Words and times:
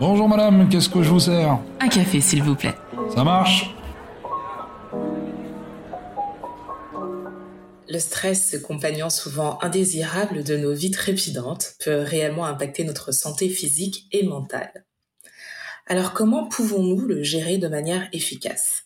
Bonjour 0.00 0.28
madame, 0.28 0.68
qu'est-ce 0.68 0.88
que 0.88 1.02
je 1.02 1.10
vous 1.10 1.18
sers 1.18 1.58
Un 1.80 1.88
café, 1.88 2.20
s'il 2.20 2.44
vous 2.44 2.54
plaît. 2.54 2.76
Ça 3.12 3.24
marche 3.24 3.74
Le 7.88 7.98
stress, 7.98 8.56
compagnon 8.64 9.10
souvent 9.10 9.58
indésirable 9.60 10.44
de 10.44 10.56
nos 10.56 10.72
vies 10.72 10.92
trépidantes, 10.92 11.74
peut 11.84 11.98
réellement 11.98 12.44
impacter 12.44 12.84
notre 12.84 13.10
santé 13.10 13.48
physique 13.48 14.06
et 14.12 14.24
mentale. 14.24 14.86
Alors 15.88 16.12
comment 16.12 16.46
pouvons-nous 16.46 17.00
le 17.00 17.24
gérer 17.24 17.58
de 17.58 17.66
manière 17.66 18.08
efficace? 18.12 18.84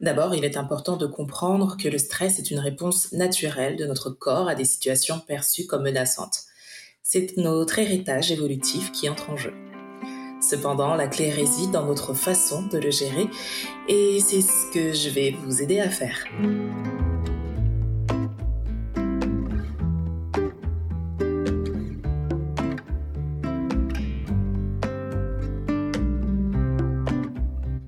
D'abord, 0.00 0.34
il 0.34 0.46
est 0.46 0.56
important 0.56 0.96
de 0.96 1.06
comprendre 1.06 1.76
que 1.76 1.88
le 1.88 1.98
stress 1.98 2.38
est 2.38 2.50
une 2.50 2.60
réponse 2.60 3.12
naturelle 3.12 3.76
de 3.76 3.84
notre 3.84 4.08
corps 4.08 4.48
à 4.48 4.54
des 4.54 4.64
situations 4.64 5.20
perçues 5.20 5.66
comme 5.66 5.82
menaçantes. 5.82 6.44
C'est 7.02 7.36
notre 7.36 7.78
héritage 7.78 8.32
évolutif 8.32 8.92
qui 8.92 9.10
entre 9.10 9.28
en 9.28 9.36
jeu. 9.36 9.52
Cependant, 10.40 10.94
la 10.94 11.08
clé 11.08 11.30
réside 11.30 11.72
dans 11.72 11.84
notre 11.84 12.14
façon 12.14 12.62
de 12.62 12.78
le 12.78 12.90
gérer 12.90 13.28
et 13.88 14.20
c'est 14.20 14.40
ce 14.40 14.70
que 14.72 14.92
je 14.92 15.10
vais 15.10 15.36
vous 15.44 15.62
aider 15.62 15.80
à 15.80 15.90
faire. 15.90 16.24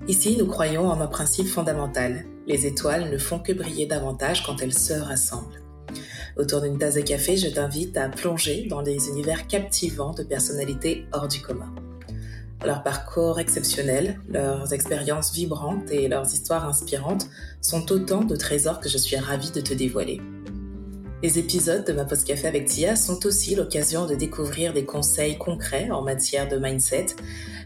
Ici, 0.09 0.37
nous 0.37 0.47
croyons 0.47 0.89
en 0.89 1.01
un 1.01 1.07
principe 1.07 1.47
fondamental. 1.47 2.25
Les 2.49 2.67
étoiles 2.67 3.11
ne 3.11 3.17
font 3.17 3.39
que 3.39 3.53
briller 3.53 3.87
davantage 3.87 4.43
quand 4.45 4.61
elles 4.61 4.75
se 4.75 4.93
rassemblent. 4.93 5.63
Autour 6.37 6.63
d'une 6.63 6.79
tasse 6.79 6.95
de 6.97 7.01
café, 7.01 7.37
je 7.37 7.49
t'invite 7.49 7.97
à 7.97 8.09
plonger 8.09 8.67
dans 8.69 8.83
des 8.83 9.09
univers 9.09 9.47
captivants 9.47 10.13
de 10.13 10.25
personnalités 10.25 11.07
hors 11.13 11.29
du 11.29 11.41
commun. 11.41 11.73
Leur 12.65 12.83
parcours 12.83 13.41
exceptionnel, 13.41 14.21
leurs 14.29 14.75
expériences 14.75 15.33
vibrantes 15.33 15.91
et 15.91 16.09
leurs 16.09 16.27
histoires 16.27 16.67
inspirantes 16.69 17.27
sont 17.63 17.91
autant 17.91 18.23
de 18.23 18.37
trésors 18.37 18.81
que 18.81 18.89
je 18.91 18.99
suis 18.99 19.17
ravie 19.17 19.51
de 19.51 19.63
te 19.63 19.73
dévoiler. 19.73 20.21
Les 21.23 21.39
épisodes 21.39 21.87
de 21.87 21.93
ma 21.93 22.05
pause 22.05 22.25
café 22.25 22.49
avec 22.49 22.67
Tia 22.67 22.97
sont 22.97 23.27
aussi 23.27 23.55
l'occasion 23.55 24.07
de 24.07 24.15
découvrir 24.15 24.73
des 24.75 24.85
conseils 24.85 25.39
concrets 25.39 25.91
en 25.91 26.03
matière 26.03 26.49
de 26.49 26.59
mindset, 26.59 27.07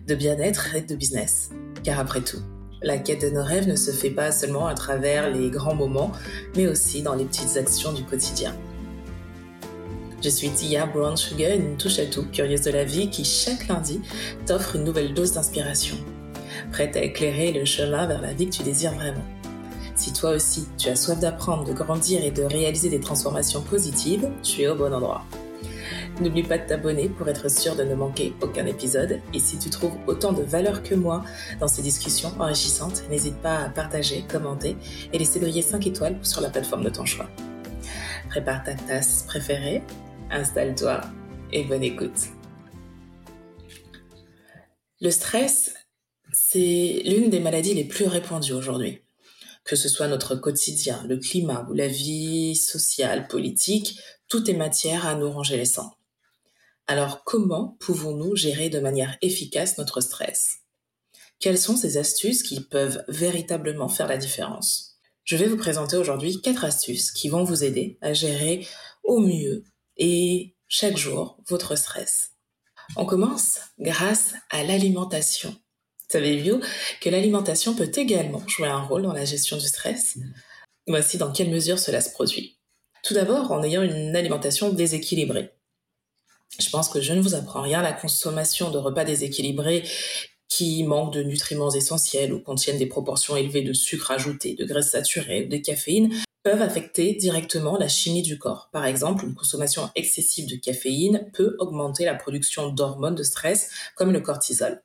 de 0.06 0.14
bien-être 0.14 0.74
et 0.76 0.82
de 0.82 0.94
business. 0.94 1.50
Car 1.82 1.98
après 1.98 2.20
tout, 2.20 2.40
la 2.82 2.98
quête 2.98 3.22
de 3.22 3.30
nos 3.30 3.42
rêves 3.42 3.68
ne 3.68 3.76
se 3.76 3.90
fait 3.90 4.10
pas 4.10 4.30
seulement 4.30 4.66
à 4.66 4.74
travers 4.74 5.30
les 5.30 5.50
grands 5.50 5.74
moments, 5.74 6.12
mais 6.56 6.68
aussi 6.68 7.02
dans 7.02 7.14
les 7.14 7.24
petites 7.24 7.56
actions 7.56 7.92
du 7.92 8.04
quotidien. 8.04 8.54
Je 10.24 10.30
suis 10.30 10.48
Tia 10.48 10.86
Brown 10.86 11.18
Sugar, 11.18 11.52
une 11.52 11.76
touche 11.76 11.98
à 11.98 12.06
tout, 12.06 12.24
curieuse 12.32 12.62
de 12.62 12.70
la 12.70 12.84
vie, 12.84 13.10
qui 13.10 13.26
chaque 13.26 13.68
lundi 13.68 14.00
t'offre 14.46 14.76
une 14.76 14.84
nouvelle 14.84 15.12
dose 15.12 15.32
d'inspiration, 15.32 15.96
prête 16.72 16.96
à 16.96 17.02
éclairer 17.02 17.52
le 17.52 17.66
chemin 17.66 18.06
vers 18.06 18.22
la 18.22 18.32
vie 18.32 18.46
que 18.46 18.54
tu 18.54 18.62
désires 18.62 18.94
vraiment. 18.94 19.24
Si 19.94 20.14
toi 20.14 20.30
aussi 20.30 20.66
tu 20.78 20.88
as 20.88 20.96
soif 20.96 21.20
d'apprendre, 21.20 21.64
de 21.64 21.74
grandir 21.74 22.24
et 22.24 22.30
de 22.30 22.42
réaliser 22.42 22.88
des 22.88 23.00
transformations 23.00 23.60
positives, 23.60 24.30
tu 24.42 24.62
es 24.62 24.68
au 24.68 24.74
bon 24.74 24.94
endroit. 24.94 25.26
N'oublie 26.22 26.42
pas 26.42 26.56
de 26.56 26.66
t'abonner 26.66 27.10
pour 27.10 27.28
être 27.28 27.50
sûr 27.50 27.76
de 27.76 27.82
ne 27.82 27.94
manquer 27.94 28.32
aucun 28.40 28.64
épisode. 28.64 29.20
Et 29.34 29.40
si 29.40 29.58
tu 29.58 29.68
trouves 29.68 29.98
autant 30.06 30.32
de 30.32 30.42
valeur 30.42 30.82
que 30.82 30.94
moi 30.94 31.22
dans 31.60 31.68
ces 31.68 31.82
discussions 31.82 32.32
enrichissantes, 32.38 33.04
n'hésite 33.10 33.36
pas 33.42 33.58
à 33.58 33.68
partager, 33.68 34.24
commenter 34.26 34.78
et 35.12 35.18
laisser 35.18 35.38
briller 35.38 35.60
5 35.60 35.86
étoiles 35.86 36.16
sur 36.22 36.40
la 36.40 36.48
plateforme 36.48 36.84
de 36.84 36.88
ton 36.88 37.04
choix. 37.04 37.28
Prépare 38.30 38.64
ta 38.64 38.72
tasse 38.72 39.24
préférée, 39.28 39.82
installe-toi 40.34 41.00
et 41.52 41.64
bonne 41.64 41.84
écoute. 41.84 42.28
Le 45.00 45.10
stress, 45.10 45.74
c'est 46.32 47.02
l'une 47.04 47.30
des 47.30 47.40
maladies 47.40 47.74
les 47.74 47.84
plus 47.84 48.06
répandues 48.06 48.52
aujourd'hui. 48.52 49.02
Que 49.64 49.76
ce 49.76 49.88
soit 49.88 50.08
notre 50.08 50.34
quotidien, 50.34 51.04
le 51.08 51.18
climat 51.18 51.66
ou 51.70 51.74
la 51.74 51.86
vie 51.86 52.56
sociale, 52.56 53.28
politique, 53.28 53.98
tout 54.28 54.50
est 54.50 54.54
matière 54.54 55.06
à 55.06 55.14
nous 55.14 55.30
ranger 55.30 55.56
les 55.56 55.64
sangs. 55.64 55.94
Alors 56.86 57.24
comment 57.24 57.76
pouvons-nous 57.80 58.36
gérer 58.36 58.68
de 58.68 58.80
manière 58.80 59.16
efficace 59.22 59.78
notre 59.78 60.00
stress? 60.00 60.58
Quelles 61.38 61.58
sont 61.58 61.76
ces 61.76 61.96
astuces 61.96 62.42
qui 62.42 62.60
peuvent 62.60 63.04
véritablement 63.08 63.88
faire 63.88 64.08
la 64.08 64.18
différence? 64.18 64.98
Je 65.24 65.36
vais 65.36 65.46
vous 65.46 65.56
présenter 65.56 65.96
aujourd'hui 65.96 66.42
quatre 66.42 66.64
astuces 66.64 67.10
qui 67.12 67.28
vont 67.28 67.44
vous 67.44 67.64
aider 67.64 67.98
à 68.02 68.12
gérer 68.12 68.66
au 69.02 69.20
mieux 69.20 69.64
et 69.96 70.56
chaque 70.68 70.96
jour 70.96 71.38
votre 71.48 71.76
stress. 71.76 72.32
On 72.96 73.06
commence 73.06 73.60
grâce 73.78 74.34
à 74.50 74.62
l'alimentation. 74.64 75.56
Savez-vous 76.08 76.60
que 77.00 77.10
l'alimentation 77.10 77.74
peut 77.74 77.90
également 77.94 78.46
jouer 78.46 78.68
un 78.68 78.82
rôle 78.82 79.02
dans 79.02 79.12
la 79.12 79.24
gestion 79.24 79.56
du 79.56 79.66
stress? 79.66 80.18
Voici 80.86 81.16
dans 81.16 81.32
quelle 81.32 81.50
mesure 81.50 81.78
cela 81.78 82.00
se 82.00 82.10
produit. 82.10 82.58
Tout 83.02 83.14
d'abord 83.14 83.52
en 83.52 83.62
ayant 83.62 83.82
une 83.82 84.14
alimentation 84.14 84.70
déséquilibrée. 84.70 85.50
Je 86.58 86.70
pense 86.70 86.88
que 86.88 87.00
je 87.00 87.12
ne 87.12 87.20
vous 87.20 87.34
apprends 87.34 87.62
rien. 87.62 87.82
La 87.82 87.92
consommation 87.92 88.70
de 88.70 88.78
repas 88.78 89.04
déséquilibrés 89.04 89.82
qui 90.48 90.84
manquent 90.84 91.14
de 91.14 91.22
nutriments 91.22 91.72
essentiels 91.72 92.32
ou 92.32 92.40
contiennent 92.40 92.78
des 92.78 92.86
proportions 92.86 93.36
élevées 93.36 93.62
de 93.62 93.72
sucre 93.72 94.10
ajouté, 94.10 94.54
de 94.54 94.64
graisses 94.64 94.90
saturées 94.90 95.46
ou 95.46 95.48
de 95.48 95.56
caféine 95.56 96.14
peuvent 96.44 96.62
affecter 96.62 97.14
directement 97.14 97.76
la 97.78 97.88
chimie 97.88 98.22
du 98.22 98.38
corps. 98.38 98.68
Par 98.70 98.84
exemple, 98.84 99.24
une 99.24 99.34
consommation 99.34 99.90
excessive 99.96 100.48
de 100.48 100.56
caféine 100.56 101.30
peut 101.32 101.56
augmenter 101.58 102.04
la 102.04 102.14
production 102.14 102.68
d'hormones 102.68 103.14
de 103.14 103.22
stress 103.22 103.70
comme 103.96 104.12
le 104.12 104.20
cortisol. 104.20 104.82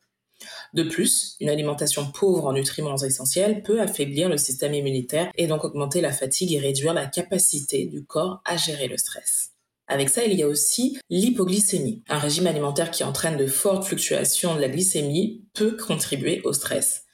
De 0.73 0.83
plus, 0.83 1.35
une 1.41 1.49
alimentation 1.49 2.09
pauvre 2.11 2.47
en 2.47 2.53
nutriments 2.53 2.97
essentiels 2.97 3.61
peut 3.61 3.81
affaiblir 3.81 4.29
le 4.29 4.37
système 4.37 4.73
immunitaire 4.73 5.29
et 5.35 5.47
donc 5.47 5.65
augmenter 5.65 5.99
la 5.99 6.13
fatigue 6.13 6.53
et 6.53 6.59
réduire 6.59 6.93
la 6.93 7.07
capacité 7.07 7.85
du 7.85 8.05
corps 8.05 8.41
à 8.45 8.55
gérer 8.55 8.87
le 8.87 8.97
stress. 8.97 9.51
Avec 9.87 10.09
ça, 10.09 10.23
il 10.23 10.33
y 10.37 10.43
a 10.43 10.47
aussi 10.47 10.97
l'hypoglycémie. 11.09 12.03
Un 12.07 12.19
régime 12.19 12.47
alimentaire 12.47 12.91
qui 12.91 13.03
entraîne 13.03 13.37
de 13.37 13.47
fortes 13.47 13.85
fluctuations 13.85 14.55
de 14.55 14.61
la 14.61 14.69
glycémie 14.69 15.43
peut 15.53 15.75
contribuer 15.75 16.41
au 16.45 16.53
stress. 16.53 17.05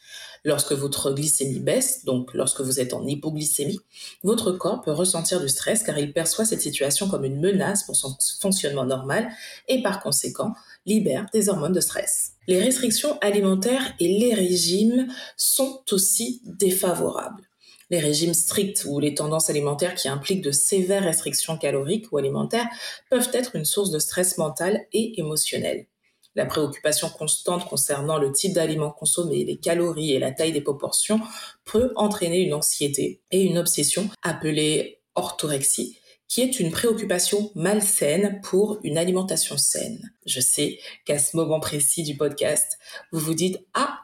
Lorsque 0.46 0.74
votre 0.74 1.12
glycémie 1.12 1.60
baisse, 1.60 2.06
donc 2.06 2.36
lorsque 2.36 2.62
vous 2.62 2.80
êtes 2.80 2.94
en 2.94 3.04
hypoglycémie, 3.06 3.80
votre 4.24 4.52
corps 4.52 4.82
peut 4.82 4.92
ressentir 4.92 5.42
du 5.42 5.50
stress 5.50 5.82
car 5.82 5.98
il 5.98 6.14
perçoit 6.14 6.46
cette 6.46 6.62
situation 6.62 7.10
comme 7.10 7.26
une 7.26 7.40
menace 7.40 7.84
pour 7.84 7.96
son 7.96 8.16
fonctionnement 8.40 8.86
normal 8.86 9.28
et 9.68 9.82
par 9.82 10.04
conséquent 10.04 10.54
libère 10.86 11.26
des 11.34 11.50
hormones 11.50 11.74
de 11.74 11.80
stress. 11.80 12.34
Les 12.48 12.62
restrictions 12.62 13.18
alimentaires 13.22 13.96
et 14.00 14.20
les 14.20 14.36
régimes 14.36 15.08
sont 15.36 15.82
aussi 15.92 16.44
défavorables. 16.46 17.50
Les 17.90 18.00
régimes 18.00 18.36
stricts 18.36 18.86
ou 18.86 19.00
les 19.00 19.16
tendances 19.16 19.50
alimentaires 19.50 19.96
qui 19.96 20.08
impliquent 20.08 20.44
de 20.44 20.52
sévères 20.52 21.04
restrictions 21.04 21.58
caloriques 21.58 22.12
ou 22.12 22.18
alimentaires 22.18 22.68
peuvent 23.10 23.30
être 23.34 23.56
une 23.56 23.66
source 23.66 23.90
de 23.90 23.98
stress 23.98 24.38
mental 24.38 24.86
et 24.94 25.20
émotionnel. 25.20 25.88
La 26.36 26.46
préoccupation 26.46 27.10
constante 27.10 27.66
concernant 27.68 28.18
le 28.18 28.32
type 28.32 28.54
d'aliments 28.54 28.92
consommés, 28.92 29.46
les 29.46 29.58
calories 29.58 30.12
et 30.12 30.20
la 30.20 30.32
taille 30.32 30.52
des 30.52 30.62
proportions 30.62 31.22
peut 31.64 31.94
entraîner 31.96 32.42
une 32.42 32.54
anxiété 32.54 33.22
et 33.32 33.44
une 33.44 33.58
obsession 33.58 34.10
appelée 34.22 35.00
orthorexie, 35.16 35.98
qui 36.28 36.42
est 36.42 36.60
une 36.60 36.72
préoccupation 36.72 37.52
malsaine 37.56 38.42
pour 38.44 38.80
une 38.84 38.98
alimentation 38.98 39.58
saine. 39.58 40.12
Je 40.26 40.42
sais 40.42 40.80
qu'à 41.06 41.20
ce 41.20 41.38
moment 41.38 41.62
précis 41.62 42.04
du 42.04 42.18
podcast, 42.18 42.78
vous 43.14 43.20
vous 43.20 43.34
dites 43.34 43.60
Ah, 43.74 44.00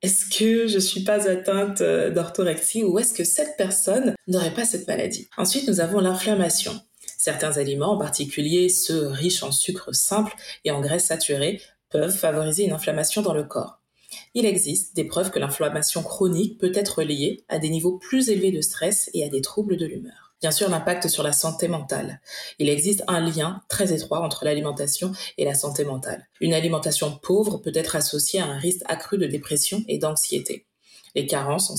est-ce 0.00 0.26
que 0.26 0.66
je 0.66 0.78
suis 0.78 1.02
pas 1.02 1.28
atteinte 1.28 1.80
euh, 1.80 2.10
d'orthorexie 2.10 2.84
ou 2.84 2.98
est-ce 2.98 3.14
que 3.14 3.24
cette 3.24 3.56
personne 3.56 4.14
n'aurait 4.26 4.54
pas 4.54 4.64
cette 4.64 4.86
maladie? 4.86 5.28
Ensuite, 5.36 5.68
nous 5.68 5.80
avons 5.80 6.00
l'inflammation. 6.00 6.78
Certains 7.18 7.56
aliments, 7.56 7.92
en 7.92 7.98
particulier 7.98 8.68
ceux 8.68 9.06
riches 9.06 9.42
en 9.42 9.50
sucre 9.50 9.94
simple 9.94 10.34
et 10.64 10.70
en 10.70 10.82
graisses 10.82 11.06
saturées, 11.06 11.62
peuvent 11.94 12.16
favoriser 12.16 12.64
une 12.64 12.72
inflammation 12.72 13.22
dans 13.22 13.34
le 13.34 13.44
corps. 13.44 13.78
Il 14.34 14.46
existe 14.46 14.96
des 14.96 15.04
preuves 15.04 15.30
que 15.30 15.38
l'inflammation 15.38 16.02
chronique 16.02 16.58
peut 16.58 16.72
être 16.74 17.04
liée 17.04 17.44
à 17.48 17.60
des 17.60 17.68
niveaux 17.68 17.98
plus 17.98 18.30
élevés 18.30 18.50
de 18.50 18.62
stress 18.62 19.10
et 19.14 19.22
à 19.22 19.28
des 19.28 19.40
troubles 19.40 19.76
de 19.76 19.86
l'humeur. 19.86 20.34
Bien 20.40 20.50
sûr, 20.50 20.68
l'impact 20.68 21.06
sur 21.06 21.22
la 21.22 21.32
santé 21.32 21.68
mentale. 21.68 22.20
Il 22.58 22.68
existe 22.68 23.04
un 23.06 23.20
lien 23.20 23.62
très 23.68 23.92
étroit 23.92 24.22
entre 24.22 24.44
l'alimentation 24.44 25.12
et 25.38 25.44
la 25.44 25.54
santé 25.54 25.84
mentale. 25.84 26.26
Une 26.40 26.52
alimentation 26.52 27.16
pauvre 27.16 27.58
peut 27.58 27.72
être 27.72 27.94
associée 27.94 28.40
à 28.40 28.46
un 28.46 28.58
risque 28.58 28.82
accru 28.86 29.16
de 29.16 29.26
dépression 29.26 29.84
et 29.86 29.98
d'anxiété. 29.98 30.66
Les 31.14 31.26
carences 31.26 31.70
en, 31.70 31.76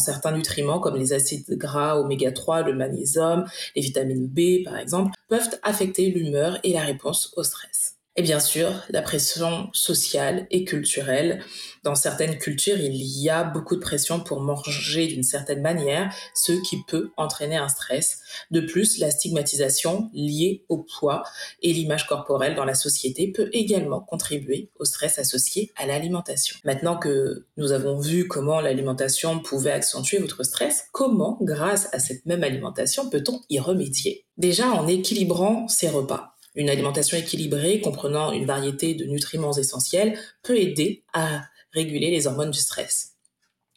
certains 0.00 0.32
nutriments 0.32 0.80
comme 0.80 0.96
les 0.96 1.12
acides 1.12 1.46
gras 1.50 1.96
oméga 1.96 2.32
3, 2.32 2.62
le 2.62 2.74
magnésium, 2.74 3.46
les 3.76 3.82
vitamines 3.82 4.26
B 4.26 4.64
par 4.64 4.78
exemple, 4.78 5.12
peuvent 5.28 5.60
affecter 5.62 6.10
l'humeur 6.10 6.58
et 6.64 6.72
la 6.72 6.80
réponse 6.80 7.32
au 7.36 7.44
stress. 7.44 8.01
Et 8.14 8.22
bien 8.22 8.40
sûr, 8.40 8.82
la 8.90 9.00
pression 9.00 9.70
sociale 9.72 10.46
et 10.50 10.64
culturelle. 10.64 11.42
Dans 11.82 11.94
certaines 11.94 12.36
cultures, 12.36 12.78
il 12.78 12.94
y 12.94 13.30
a 13.30 13.42
beaucoup 13.42 13.74
de 13.74 13.80
pression 13.80 14.20
pour 14.20 14.40
manger 14.40 15.06
d'une 15.06 15.22
certaine 15.22 15.62
manière, 15.62 16.14
ce 16.34 16.52
qui 16.52 16.82
peut 16.86 17.10
entraîner 17.16 17.56
un 17.56 17.70
stress. 17.70 18.20
De 18.50 18.60
plus, 18.60 18.98
la 18.98 19.10
stigmatisation 19.10 20.10
liée 20.12 20.62
au 20.68 20.84
poids 20.98 21.22
et 21.62 21.72
l'image 21.72 22.06
corporelle 22.06 22.54
dans 22.54 22.66
la 22.66 22.74
société 22.74 23.32
peut 23.32 23.48
également 23.54 24.00
contribuer 24.00 24.68
au 24.78 24.84
stress 24.84 25.18
associé 25.18 25.72
à 25.76 25.86
l'alimentation. 25.86 26.58
Maintenant 26.64 26.98
que 26.98 27.46
nous 27.56 27.72
avons 27.72 27.98
vu 27.98 28.28
comment 28.28 28.60
l'alimentation 28.60 29.38
pouvait 29.40 29.72
accentuer 29.72 30.18
votre 30.18 30.42
stress, 30.42 30.84
comment, 30.92 31.38
grâce 31.40 31.88
à 31.92 31.98
cette 31.98 32.26
même 32.26 32.44
alimentation, 32.44 33.08
peut-on 33.08 33.40
y 33.48 33.58
remédier? 33.58 34.26
Déjà 34.36 34.70
en 34.70 34.86
équilibrant 34.86 35.66
ses 35.68 35.88
repas. 35.88 36.32
Une 36.54 36.68
alimentation 36.68 37.16
équilibrée 37.16 37.80
comprenant 37.80 38.32
une 38.32 38.44
variété 38.44 38.94
de 38.94 39.04
nutriments 39.04 39.56
essentiels 39.56 40.18
peut 40.42 40.58
aider 40.58 41.04
à 41.12 41.42
réguler 41.72 42.10
les 42.10 42.26
hormones 42.26 42.50
du 42.50 42.58
stress. 42.58 43.12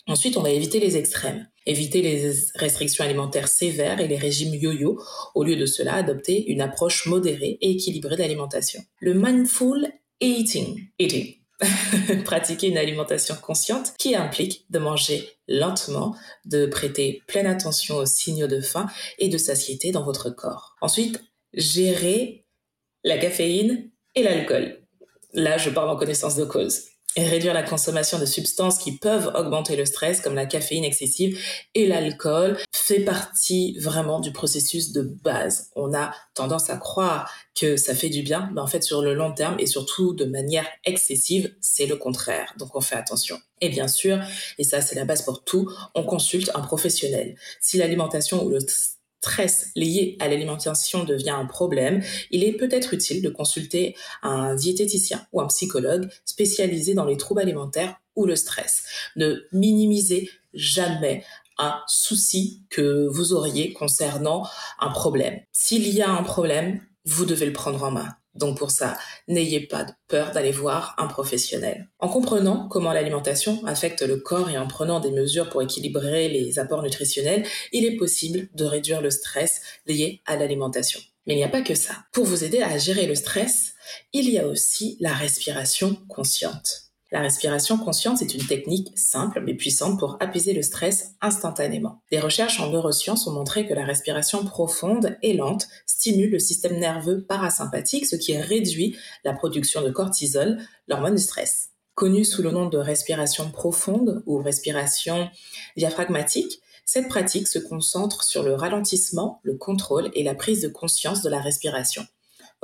Ensuite, 0.07 0.37
on 0.37 0.43
va 0.43 0.51
éviter 0.51 0.79
les 0.79 0.97
extrêmes, 0.97 1.47
éviter 1.65 2.01
les 2.01 2.31
restrictions 2.55 3.03
alimentaires 3.03 3.47
sévères 3.47 3.99
et 3.99 4.07
les 4.07 4.17
régimes 4.17 4.53
yo-yo. 4.53 5.01
Au 5.33 5.43
lieu 5.43 5.55
de 5.55 5.65
cela, 5.65 5.95
adopter 5.95 6.51
une 6.51 6.61
approche 6.61 7.07
modérée 7.07 7.57
et 7.61 7.71
équilibrée 7.71 8.15
d'alimentation. 8.15 8.81
Le 8.99 9.13
mindful 9.15 9.87
eating, 10.21 10.89
eating. 10.99 11.35
pratiquer 12.25 12.67
une 12.67 12.77
alimentation 12.77 13.33
consciente 13.35 13.93
qui 13.97 14.13
implique 14.13 14.65
de 14.69 14.77
manger 14.77 15.29
lentement, 15.47 16.15
de 16.43 16.65
prêter 16.65 17.21
pleine 17.27 17.47
attention 17.47 17.95
aux 17.95 18.05
signaux 18.05 18.47
de 18.47 18.59
faim 18.59 18.87
et 19.19 19.29
de 19.29 19.37
satiété 19.37 19.91
dans 19.91 20.03
votre 20.03 20.29
corps. 20.29 20.75
Ensuite, 20.81 21.23
gérer 21.53 22.44
la 23.05 23.19
caféine 23.19 23.91
et 24.15 24.23
l'alcool. 24.23 24.81
Là, 25.33 25.57
je 25.57 25.69
parle 25.69 25.89
en 25.89 25.95
connaissance 25.95 26.35
de 26.35 26.43
cause. 26.43 26.81
Et 27.17 27.23
réduire 27.23 27.53
la 27.53 27.63
consommation 27.63 28.19
de 28.19 28.25
substances 28.25 28.77
qui 28.77 28.97
peuvent 28.97 29.31
augmenter 29.35 29.77
le 29.77 29.85
stress, 29.85 30.19
comme 30.19 30.35
la 30.35 30.45
caféine 30.45 30.83
excessive 30.83 31.39
et 31.73 31.87
l'alcool, 31.87 32.57
fait 32.73 33.01
partie 33.01 33.77
vraiment 33.79 34.19
du 34.19 34.33
processus 34.33 34.91
de 34.91 35.01
base. 35.01 35.69
On 35.77 35.93
a 35.93 36.13
tendance 36.33 36.69
à 36.69 36.75
croire 36.75 37.31
que 37.57 37.77
ça 37.77 37.95
fait 37.95 38.09
du 38.09 38.21
bien, 38.21 38.49
mais 38.53 38.59
en 38.59 38.67
fait, 38.67 38.83
sur 38.83 39.01
le 39.01 39.13
long 39.13 39.31
terme 39.31 39.55
et 39.59 39.67
surtout 39.67 40.13
de 40.13 40.25
manière 40.25 40.67
excessive, 40.83 41.55
c'est 41.61 41.85
le 41.85 41.95
contraire. 41.95 42.53
Donc, 42.57 42.75
on 42.75 42.81
fait 42.81 42.95
attention. 42.95 43.39
Et 43.61 43.69
bien 43.69 43.87
sûr, 43.87 44.19
et 44.57 44.65
ça, 44.65 44.81
c'est 44.81 44.95
la 44.95 45.05
base 45.05 45.21
pour 45.21 45.45
tout, 45.45 45.71
on 45.93 46.03
consulte 46.03 46.51
un 46.53 46.61
professionnel. 46.61 47.37
Si 47.61 47.77
l'alimentation 47.77 48.43
ou 48.43 48.49
le 48.49 48.59
stress 48.59 48.94
lié 49.75 50.17
à 50.19 50.27
l'alimentation 50.27 51.03
devient 51.03 51.31
un 51.31 51.45
problème, 51.45 52.03
il 52.31 52.43
est 52.43 52.53
peut-être 52.53 52.93
utile 52.93 53.21
de 53.21 53.29
consulter 53.29 53.95
un 54.23 54.55
diététicien 54.55 55.25
ou 55.33 55.41
un 55.41 55.47
psychologue 55.47 56.09
spécialisé 56.25 56.93
dans 56.93 57.05
les 57.05 57.17
troubles 57.17 57.41
alimentaires 57.41 57.95
ou 58.15 58.25
le 58.25 58.35
stress. 58.35 58.83
Ne 59.15 59.43
minimisez 59.51 60.29
jamais 60.53 61.23
un 61.57 61.81
souci 61.87 62.63
que 62.69 63.07
vous 63.07 63.33
auriez 63.33 63.73
concernant 63.73 64.47
un 64.79 64.89
problème. 64.89 65.39
S'il 65.51 65.87
y 65.87 66.01
a 66.01 66.09
un 66.09 66.23
problème, 66.23 66.81
vous 67.05 67.25
devez 67.25 67.45
le 67.45 67.53
prendre 67.53 67.83
en 67.83 67.91
main. 67.91 68.15
Donc 68.35 68.57
pour 68.57 68.71
ça, 68.71 68.97
n'ayez 69.27 69.61
pas 69.61 69.85
peur 70.07 70.31
d'aller 70.31 70.51
voir 70.51 70.95
un 70.97 71.07
professionnel. 71.07 71.89
En 71.99 72.09
comprenant 72.09 72.67
comment 72.67 72.93
l'alimentation 72.93 73.65
affecte 73.65 74.01
le 74.01 74.17
corps 74.17 74.49
et 74.49 74.57
en 74.57 74.67
prenant 74.67 74.99
des 74.99 75.11
mesures 75.11 75.49
pour 75.49 75.61
équilibrer 75.61 76.27
les 76.27 76.59
apports 76.59 76.83
nutritionnels, 76.83 77.45
il 77.71 77.85
est 77.85 77.95
possible 77.95 78.49
de 78.53 78.65
réduire 78.65 79.01
le 79.01 79.09
stress 79.09 79.61
lié 79.87 80.21
à 80.25 80.35
l'alimentation. 80.35 80.99
Mais 81.27 81.33
il 81.33 81.37
n'y 81.37 81.43
a 81.43 81.49
pas 81.49 81.61
que 81.61 81.75
ça. 81.75 81.93
Pour 82.11 82.25
vous 82.25 82.43
aider 82.43 82.61
à 82.61 82.77
gérer 82.77 83.07
le 83.07 83.15
stress, 83.15 83.73
il 84.13 84.29
y 84.29 84.37
a 84.37 84.47
aussi 84.47 84.97
la 84.99 85.13
respiration 85.13 85.95
consciente. 86.07 86.84
La 87.15 87.21
respiration 87.21 87.77
consciente 87.77 88.21
est 88.21 88.33
une 88.33 88.45
technique 88.45 88.91
simple 88.97 89.39
mais 89.39 89.53
puissante 89.53 89.97
pour 89.97 90.17
apaiser 90.19 90.51
le 90.51 90.61
stress 90.61 91.15
instantanément. 91.21 92.01
Des 92.11 92.19
recherches 92.19 92.59
en 92.59 92.69
neurosciences 92.69 93.25
ont 93.25 93.31
montré 93.31 93.65
que 93.65 93.73
la 93.73 93.85
respiration 93.85 94.43
profonde 94.43 95.15
et 95.21 95.31
lente 95.31 95.69
stimule 95.85 96.31
le 96.31 96.39
système 96.39 96.77
nerveux 96.77 97.23
parasympathique, 97.23 98.05
ce 98.05 98.17
qui 98.17 98.35
réduit 98.35 98.97
la 99.23 99.31
production 99.31 99.81
de 99.81 99.91
cortisol, 99.91 100.57
l'hormone 100.89 101.15
du 101.15 101.21
stress. 101.21 101.69
Connue 101.93 102.25
sous 102.25 102.41
le 102.41 102.51
nom 102.51 102.67
de 102.67 102.77
respiration 102.77 103.49
profonde 103.49 104.21
ou 104.25 104.39
respiration 104.39 105.29
diaphragmatique, 105.77 106.59
cette 106.83 107.07
pratique 107.07 107.47
se 107.47 107.59
concentre 107.59 108.25
sur 108.25 108.43
le 108.43 108.55
ralentissement, 108.55 109.39
le 109.43 109.55
contrôle 109.55 110.11
et 110.15 110.23
la 110.23 110.35
prise 110.35 110.63
de 110.63 110.67
conscience 110.67 111.21
de 111.21 111.29
la 111.29 111.39
respiration. 111.39 112.05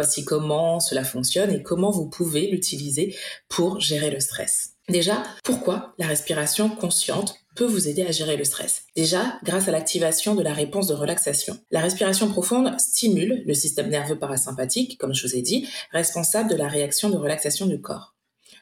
Voici 0.01 0.25
comment 0.25 0.79
cela 0.79 1.03
fonctionne 1.03 1.51
et 1.51 1.61
comment 1.61 1.91
vous 1.91 2.09
pouvez 2.09 2.47
l'utiliser 2.47 3.15
pour 3.49 3.79
gérer 3.79 4.09
le 4.09 4.19
stress. 4.19 4.71
Déjà, 4.89 5.21
pourquoi 5.43 5.93
la 5.99 6.07
respiration 6.07 6.69
consciente 6.69 7.35
peut 7.55 7.67
vous 7.67 7.87
aider 7.87 8.01
à 8.01 8.09
gérer 8.09 8.35
le 8.35 8.43
stress? 8.43 8.81
Déjà, 8.95 9.37
grâce 9.43 9.67
à 9.67 9.71
l'activation 9.71 10.33
de 10.33 10.41
la 10.41 10.53
réponse 10.53 10.87
de 10.87 10.95
relaxation. 10.95 11.55
La 11.69 11.81
respiration 11.81 12.29
profonde 12.29 12.73
stimule 12.79 13.43
le 13.45 13.53
système 13.53 13.89
nerveux 13.89 14.17
parasympathique, 14.17 14.97
comme 14.97 15.13
je 15.13 15.27
vous 15.27 15.35
ai 15.35 15.43
dit, 15.43 15.67
responsable 15.91 16.49
de 16.49 16.55
la 16.55 16.67
réaction 16.67 17.11
de 17.11 17.17
relaxation 17.17 17.67
du 17.67 17.79
corps. 17.79 18.15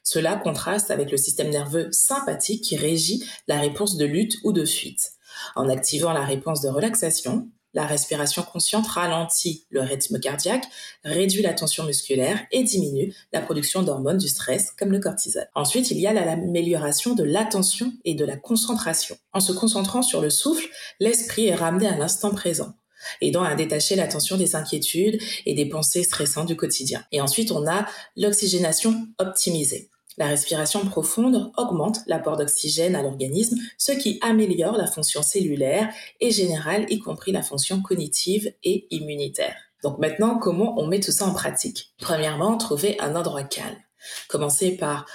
Cela 0.04 0.36
contraste 0.36 0.92
avec 0.92 1.10
le 1.10 1.18
système 1.18 1.52
nerveux 1.52 1.88
sympathique 1.94 2.66
qui 2.66 2.76
régit 2.76 3.24
la 3.48 3.62
réponse 3.62 3.96
de 3.96 4.04
lutte 4.04 4.40
ou 4.44 4.52
de 4.52 4.66
fuite. 4.66 5.14
En 5.56 5.70
activant 5.70 6.12
la 6.12 6.26
réponse 6.26 6.60
de 6.60 6.68
relaxation, 6.68 7.48
la 7.74 7.86
respiration 7.86 8.44
consciente 8.44 8.88
ralentit 8.88 9.66
le 9.70 9.82
rythme 9.82 10.20
cardiaque, 10.20 10.66
réduit 11.04 11.42
la 11.42 11.54
tension 11.54 11.86
musculaire 11.86 12.40
et 12.52 12.64
diminue 12.64 13.14
la 13.32 13.42
production 13.42 13.84
d'hormones 13.84 14.18
du 14.18 14.28
stress 14.28 14.72
comme 14.78 14.92
le 14.92 15.00
cortisol. 15.00 15.48
Ensuite, 15.56 15.92
il 15.92 16.00
y 16.00 16.08
a 16.08 16.14
l'amélioration 16.14 17.16
de 17.16 17.24
l'attention 17.24 17.94
et 18.06 18.16
de 18.16 18.26
la 18.26 18.38
concentration. 18.38 19.18
En 19.34 19.40
se 19.40 19.52
concentrant 19.52 20.02
sur 20.02 20.22
le 20.22 20.30
souffle, 20.30 20.68
l'esprit 21.00 21.48
est 21.48 21.56
ramené 21.56 21.88
à 21.88 21.98
l'instant 21.98 22.32
présent 22.32 22.74
aidant 23.22 23.44
à 23.44 23.56
détacher 23.56 23.96
l'attention 23.96 24.38
des 24.38 24.56
inquiétudes 24.56 25.22
et 25.46 25.54
des 25.54 25.66
pensées 25.68 26.04
stressantes 26.04 26.48
du 26.48 26.56
quotidien. 26.56 27.04
Et 27.12 27.22
ensuite, 27.22 27.52
on 27.52 27.68
a 27.68 27.86
l'oxygénation 28.18 29.08
optimisée. 29.20 29.90
La 30.20 30.28
respiration 30.28 30.86
profonde 30.86 31.50
augmente 31.56 32.00
l'apport 32.06 32.36
d'oxygène 32.36 32.94
à 32.96 33.02
l'organisme, 33.02 33.58
ce 33.78 33.94
qui 33.94 34.20
améliore 34.22 34.76
la 34.76 34.86
fonction 34.86 35.24
cellulaire 35.24 35.90
et 36.20 36.30
générale, 36.30 36.86
y 36.90 37.00
compris 37.00 37.32
la 37.32 37.42
fonction 37.42 37.82
cognitive 37.82 38.54
et 38.64 38.86
immunitaire. 38.92 39.56
Donc 39.82 39.98
maintenant, 39.98 40.38
comment 40.38 40.78
on 40.78 40.88
met 40.88 41.00
tout 41.00 41.14
ça 41.14 41.26
en 41.26 41.34
pratique? 41.34 41.94
Premièrement, 42.02 42.58
trouvez 42.58 43.00
un 43.00 43.16
endroit 43.16 43.44
calme. 43.44 43.78
Commencez 44.28 44.76
par 44.76 45.06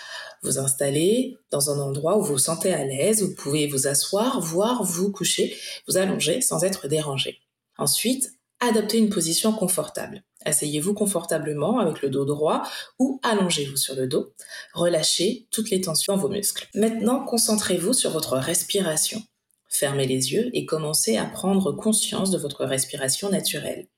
vous 0.42 0.58
installer 0.58 1.36
dans 1.50 1.70
un 1.70 1.78
endroit 1.80 2.16
où 2.16 2.22
vous 2.22 2.32
vous 2.32 2.38
sentez 2.38 2.72
à 2.72 2.84
l'aise, 2.84 3.22
vous 3.22 3.34
pouvez 3.34 3.66
vous 3.66 3.86
asseoir, 3.86 4.40
voire 4.40 4.84
vous 4.84 5.12
coucher, 5.12 5.54
vous 5.86 5.98
allonger 5.98 6.40
sans 6.40 6.64
être 6.64 6.88
dérangé. 6.88 7.40
Ensuite, 7.76 8.30
adoptez 8.60 8.96
une 8.96 9.10
position 9.10 9.52
confortable. 9.52 10.22
Asseyez-vous 10.44 10.94
confortablement 10.94 11.78
avec 11.78 12.02
le 12.02 12.10
dos 12.10 12.24
droit 12.24 12.62
ou 12.98 13.20
allongez-vous 13.22 13.76
sur 13.76 13.94
le 13.94 14.06
dos. 14.06 14.32
Relâchez 14.74 15.46
toutes 15.50 15.70
les 15.70 15.80
tensions 15.80 16.16
dans 16.16 16.22
vos 16.22 16.28
muscles. 16.28 16.68
Maintenant, 16.74 17.24
concentrez-vous 17.24 17.92
sur 17.92 18.10
votre 18.10 18.36
respiration. 18.36 19.22
Fermez 19.68 20.06
les 20.06 20.32
yeux 20.32 20.50
et 20.52 20.66
commencez 20.66 21.16
à 21.16 21.24
prendre 21.24 21.72
conscience 21.72 22.30
de 22.30 22.38
votre 22.38 22.64
respiration 22.64 23.30
naturelle. 23.30 23.88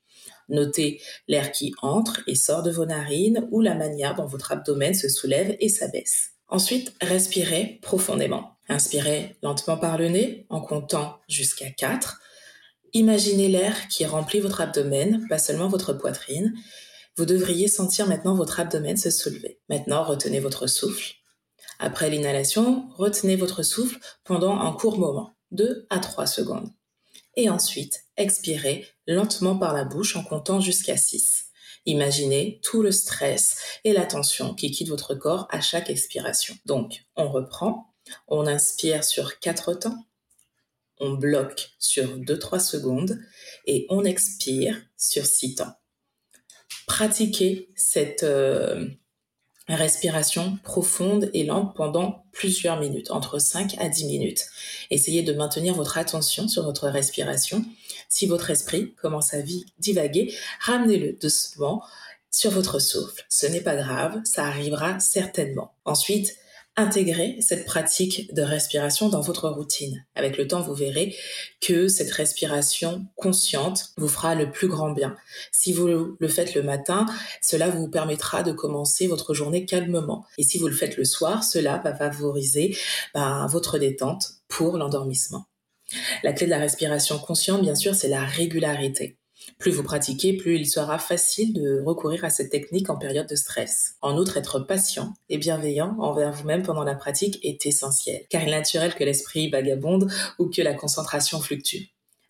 Notez 0.48 1.00
l'air 1.28 1.52
qui 1.52 1.74
entre 1.82 2.20
et 2.26 2.34
sort 2.34 2.62
de 2.62 2.70
vos 2.70 2.86
narines 2.86 3.48
ou 3.50 3.60
la 3.60 3.74
manière 3.74 4.14
dont 4.14 4.26
votre 4.26 4.52
abdomen 4.52 4.94
se 4.94 5.08
soulève 5.08 5.56
et 5.60 5.68
s'abaisse. 5.68 6.30
Ensuite, 6.48 6.94
respirez 7.00 7.80
profondément. 7.82 8.52
Inspirez 8.68 9.36
lentement 9.42 9.76
par 9.76 9.98
le 9.98 10.08
nez 10.08 10.46
en 10.48 10.60
comptant 10.60 11.18
jusqu'à 11.28 11.70
4 11.70 12.20
Imaginez 12.96 13.48
l'air 13.48 13.88
qui 13.88 14.06
remplit 14.06 14.40
votre 14.40 14.62
abdomen, 14.62 15.26
pas 15.28 15.36
seulement 15.36 15.68
votre 15.68 15.92
poitrine. 15.92 16.54
Vous 17.18 17.26
devriez 17.26 17.68
sentir 17.68 18.06
maintenant 18.06 18.34
votre 18.34 18.58
abdomen 18.58 18.96
se 18.96 19.10
soulever. 19.10 19.60
Maintenant, 19.68 20.02
retenez 20.02 20.40
votre 20.40 20.66
souffle. 20.66 21.12
Après 21.78 22.08
l'inhalation, 22.08 22.88
retenez 22.94 23.36
votre 23.36 23.62
souffle 23.62 23.98
pendant 24.24 24.58
un 24.58 24.72
court 24.72 24.98
moment, 24.98 25.36
2 25.50 25.86
à 25.90 25.98
3 25.98 26.26
secondes. 26.26 26.70
Et 27.36 27.50
ensuite, 27.50 28.06
expirez 28.16 28.86
lentement 29.06 29.58
par 29.58 29.74
la 29.74 29.84
bouche 29.84 30.16
en 30.16 30.24
comptant 30.24 30.60
jusqu'à 30.60 30.96
6. 30.96 31.48
Imaginez 31.84 32.62
tout 32.62 32.80
le 32.80 32.92
stress 32.92 33.58
et 33.84 33.92
la 33.92 34.06
tension 34.06 34.54
qui 34.54 34.70
quitte 34.70 34.88
votre 34.88 35.14
corps 35.14 35.46
à 35.50 35.60
chaque 35.60 35.90
expiration. 35.90 36.56
Donc, 36.64 37.04
on 37.14 37.28
reprend, 37.28 37.92
on 38.26 38.46
inspire 38.46 39.04
sur 39.04 39.38
4 39.38 39.74
temps, 39.74 40.06
on 41.00 41.14
bloque 41.14 41.70
sur 41.78 42.18
2-3 42.18 42.60
secondes 42.60 43.18
et 43.66 43.86
on 43.88 44.04
expire 44.04 44.80
sur 44.96 45.26
6 45.26 45.56
temps. 45.56 45.74
Pratiquez 46.86 47.68
cette 47.74 48.22
euh, 48.22 48.88
respiration 49.68 50.58
profonde 50.62 51.30
et 51.34 51.44
lente 51.44 51.74
pendant 51.74 52.24
plusieurs 52.32 52.78
minutes, 52.78 53.10
entre 53.10 53.38
5 53.38 53.76
à 53.78 53.88
10 53.88 54.06
minutes. 54.06 54.46
Essayez 54.90 55.22
de 55.22 55.32
maintenir 55.32 55.74
votre 55.74 55.98
attention 55.98 56.48
sur 56.48 56.62
votre 56.62 56.88
respiration. 56.88 57.64
Si 58.08 58.26
votre 58.26 58.50
esprit 58.50 58.94
commence 58.94 59.34
à 59.34 59.38
divaguer, 59.78 60.32
ramenez-le 60.60 61.14
doucement 61.14 61.82
sur 62.30 62.50
votre 62.50 62.78
souffle. 62.78 63.24
Ce 63.28 63.46
n'est 63.46 63.60
pas 63.60 63.76
grave, 63.76 64.20
ça 64.24 64.44
arrivera 64.44 65.00
certainement. 65.00 65.74
Ensuite, 65.84 66.36
intégrez 66.76 67.38
cette 67.40 67.64
pratique 67.64 68.32
de 68.34 68.42
respiration 68.42 69.08
dans 69.08 69.20
votre 69.20 69.48
routine. 69.48 70.04
Avec 70.14 70.36
le 70.36 70.46
temps, 70.46 70.60
vous 70.60 70.74
verrez 70.74 71.16
que 71.60 71.88
cette 71.88 72.10
respiration 72.10 73.06
consciente 73.16 73.92
vous 73.96 74.08
fera 74.08 74.34
le 74.34 74.50
plus 74.50 74.68
grand 74.68 74.90
bien. 74.90 75.16
Si 75.52 75.72
vous 75.72 75.86
le 75.86 76.28
faites 76.28 76.54
le 76.54 76.62
matin, 76.62 77.06
cela 77.40 77.70
vous 77.70 77.88
permettra 77.88 78.42
de 78.42 78.52
commencer 78.52 79.06
votre 79.06 79.32
journée 79.32 79.64
calmement. 79.64 80.26
Et 80.38 80.42
si 80.42 80.58
vous 80.58 80.68
le 80.68 80.74
faites 80.74 80.96
le 80.96 81.04
soir, 81.04 81.44
cela 81.44 81.78
va 81.78 81.94
favoriser 81.94 82.76
ben, 83.14 83.46
votre 83.46 83.78
détente 83.78 84.34
pour 84.48 84.76
l'endormissement. 84.76 85.46
La 86.22 86.32
clé 86.32 86.46
de 86.46 86.50
la 86.50 86.58
respiration 86.58 87.18
consciente, 87.18 87.62
bien 87.62 87.74
sûr, 87.74 87.94
c'est 87.94 88.08
la 88.08 88.24
régularité. 88.24 89.15
Plus 89.58 89.72
vous 89.72 89.82
pratiquez, 89.82 90.36
plus 90.36 90.56
il 90.56 90.66
sera 90.66 90.98
facile 90.98 91.54
de 91.54 91.82
recourir 91.84 92.24
à 92.24 92.30
cette 92.30 92.50
technique 92.50 92.90
en 92.90 92.98
période 92.98 93.28
de 93.28 93.36
stress. 93.36 93.96
En 94.02 94.18
outre, 94.18 94.36
être 94.36 94.60
patient 94.60 95.14
et 95.30 95.38
bienveillant 95.38 95.96
envers 95.98 96.32
vous-même 96.32 96.62
pendant 96.62 96.84
la 96.84 96.94
pratique 96.94 97.38
est 97.42 97.64
essentiel, 97.64 98.26
car 98.28 98.42
il 98.42 98.48
est 98.48 98.52
naturel 98.52 98.94
que 98.94 99.04
l'esprit 99.04 99.48
vagabonde 99.48 100.10
ou 100.38 100.50
que 100.50 100.60
la 100.60 100.74
concentration 100.74 101.40
fluctue. 101.40 101.84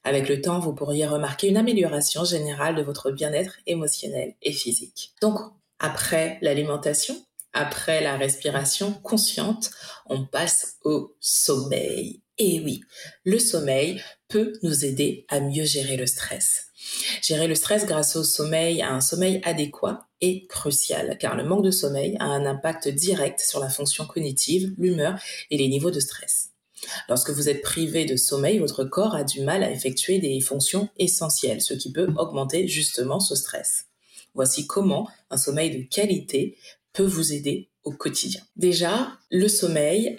Avec 0.04 0.28
le 0.28 0.40
temps, 0.40 0.60
vous 0.60 0.72
pourriez 0.72 1.04
remarquer 1.04 1.48
une 1.48 1.56
amélioration 1.56 2.24
générale 2.24 2.76
de 2.76 2.82
votre 2.82 3.10
bien-être 3.10 3.58
émotionnel 3.66 4.34
et 4.40 4.52
physique. 4.52 5.12
Donc, 5.20 5.40
après 5.80 6.38
l'alimentation, 6.42 7.16
après 7.52 8.00
la 8.00 8.16
respiration 8.16 8.92
consciente, 8.92 9.70
on 10.06 10.24
passe 10.24 10.76
au 10.84 11.16
sommeil. 11.18 12.22
Et 12.38 12.60
oui, 12.60 12.82
le 13.24 13.40
sommeil 13.40 14.00
peut 14.28 14.52
nous 14.62 14.84
aider 14.84 15.24
à 15.28 15.40
mieux 15.40 15.64
gérer 15.64 15.96
le 15.96 16.06
stress. 16.06 16.65
Gérer 17.22 17.46
le 17.46 17.54
stress 17.54 17.86
grâce 17.86 18.16
au 18.16 18.24
sommeil, 18.24 18.82
à 18.82 18.92
un 18.92 19.00
sommeil 19.00 19.40
adéquat, 19.44 20.06
est 20.20 20.46
crucial, 20.48 21.16
car 21.18 21.36
le 21.36 21.44
manque 21.44 21.64
de 21.64 21.70
sommeil 21.70 22.16
a 22.20 22.24
un 22.24 22.46
impact 22.46 22.88
direct 22.88 23.40
sur 23.40 23.60
la 23.60 23.68
fonction 23.68 24.06
cognitive, 24.06 24.72
l'humeur 24.78 25.18
et 25.50 25.58
les 25.58 25.68
niveaux 25.68 25.90
de 25.90 26.00
stress. 26.00 26.50
Lorsque 27.08 27.30
vous 27.30 27.48
êtes 27.48 27.62
privé 27.62 28.04
de 28.04 28.16
sommeil, 28.16 28.58
votre 28.58 28.84
corps 28.84 29.14
a 29.14 29.24
du 29.24 29.40
mal 29.40 29.62
à 29.62 29.70
effectuer 29.70 30.18
des 30.18 30.40
fonctions 30.40 30.88
essentielles, 30.98 31.62
ce 31.62 31.74
qui 31.74 31.92
peut 31.92 32.08
augmenter 32.16 32.68
justement 32.68 33.20
ce 33.20 33.34
stress. 33.34 33.86
Voici 34.34 34.66
comment 34.66 35.08
un 35.30 35.38
sommeil 35.38 35.76
de 35.76 35.82
qualité 35.88 36.58
peut 36.92 37.06
vous 37.06 37.32
aider 37.32 37.70
au 37.84 37.92
quotidien. 37.92 38.42
Déjà, 38.56 39.12
le 39.30 39.48
sommeil 39.48 40.18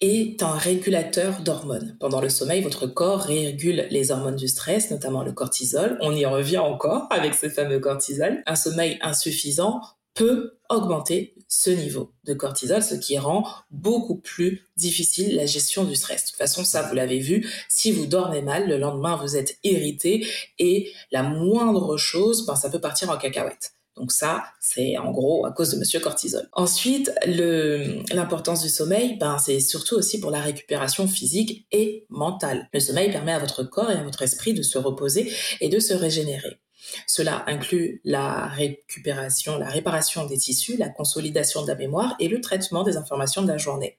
est 0.00 0.42
un 0.42 0.52
régulateur 0.52 1.40
d'hormones. 1.42 1.96
Pendant 2.00 2.20
le 2.20 2.28
sommeil, 2.28 2.62
votre 2.62 2.86
corps 2.86 3.20
régule 3.20 3.86
les 3.90 4.10
hormones 4.10 4.36
du 4.36 4.48
stress, 4.48 4.90
notamment 4.90 5.22
le 5.22 5.32
cortisol. 5.32 5.98
On 6.00 6.14
y 6.14 6.24
revient 6.24 6.58
encore 6.58 7.06
avec 7.10 7.34
ce 7.34 7.48
fameux 7.48 7.80
cortisol. 7.80 8.42
Un 8.46 8.56
sommeil 8.56 8.98
insuffisant 9.02 9.80
peut 10.14 10.58
augmenter 10.68 11.34
ce 11.48 11.70
niveau 11.70 12.12
de 12.24 12.34
cortisol, 12.34 12.82
ce 12.82 12.94
qui 12.94 13.18
rend 13.18 13.46
beaucoup 13.70 14.16
plus 14.16 14.66
difficile 14.76 15.34
la 15.34 15.46
gestion 15.46 15.84
du 15.84 15.96
stress. 15.96 16.24
De 16.24 16.28
toute 16.30 16.36
façon, 16.36 16.64
ça, 16.64 16.82
vous 16.82 16.94
l'avez 16.94 17.18
vu, 17.18 17.48
si 17.68 17.92
vous 17.92 18.06
dormez 18.06 18.42
mal, 18.42 18.68
le 18.68 18.78
lendemain, 18.78 19.16
vous 19.16 19.36
êtes 19.36 19.58
irrité 19.64 20.26
et 20.58 20.92
la 21.10 21.22
moindre 21.22 21.96
chose, 21.96 22.46
ben, 22.46 22.54
ça 22.54 22.70
peut 22.70 22.80
partir 22.80 23.10
en 23.10 23.18
cacahuète. 23.18 23.74
Donc 24.00 24.12
ça, 24.12 24.44
c'est 24.60 24.96
en 24.96 25.10
gros 25.10 25.44
à 25.44 25.52
cause 25.52 25.70
de 25.70 25.76
Monsieur 25.78 26.00
Cortisol. 26.00 26.48
Ensuite, 26.52 27.12
l'importance 27.26 28.62
du 28.62 28.70
sommeil, 28.70 29.18
ben, 29.18 29.38
c'est 29.38 29.60
surtout 29.60 29.94
aussi 29.94 30.20
pour 30.20 30.30
la 30.30 30.40
récupération 30.40 31.06
physique 31.06 31.66
et 31.70 32.06
mentale. 32.08 32.70
Le 32.72 32.80
sommeil 32.80 33.12
permet 33.12 33.32
à 33.32 33.38
votre 33.38 33.62
corps 33.62 33.90
et 33.90 33.96
à 33.96 34.02
votre 34.02 34.22
esprit 34.22 34.54
de 34.54 34.62
se 34.62 34.78
reposer 34.78 35.30
et 35.60 35.68
de 35.68 35.78
se 35.78 35.92
régénérer. 35.92 36.60
Cela 37.06 37.44
inclut 37.46 38.00
la 38.04 38.46
récupération, 38.46 39.58
la 39.58 39.68
réparation 39.68 40.24
des 40.24 40.38
tissus, 40.38 40.78
la 40.78 40.88
consolidation 40.88 41.62
de 41.62 41.68
la 41.68 41.74
mémoire 41.74 42.16
et 42.18 42.28
le 42.28 42.40
traitement 42.40 42.82
des 42.82 42.96
informations 42.96 43.42
de 43.42 43.48
la 43.48 43.58
journée. 43.58 43.98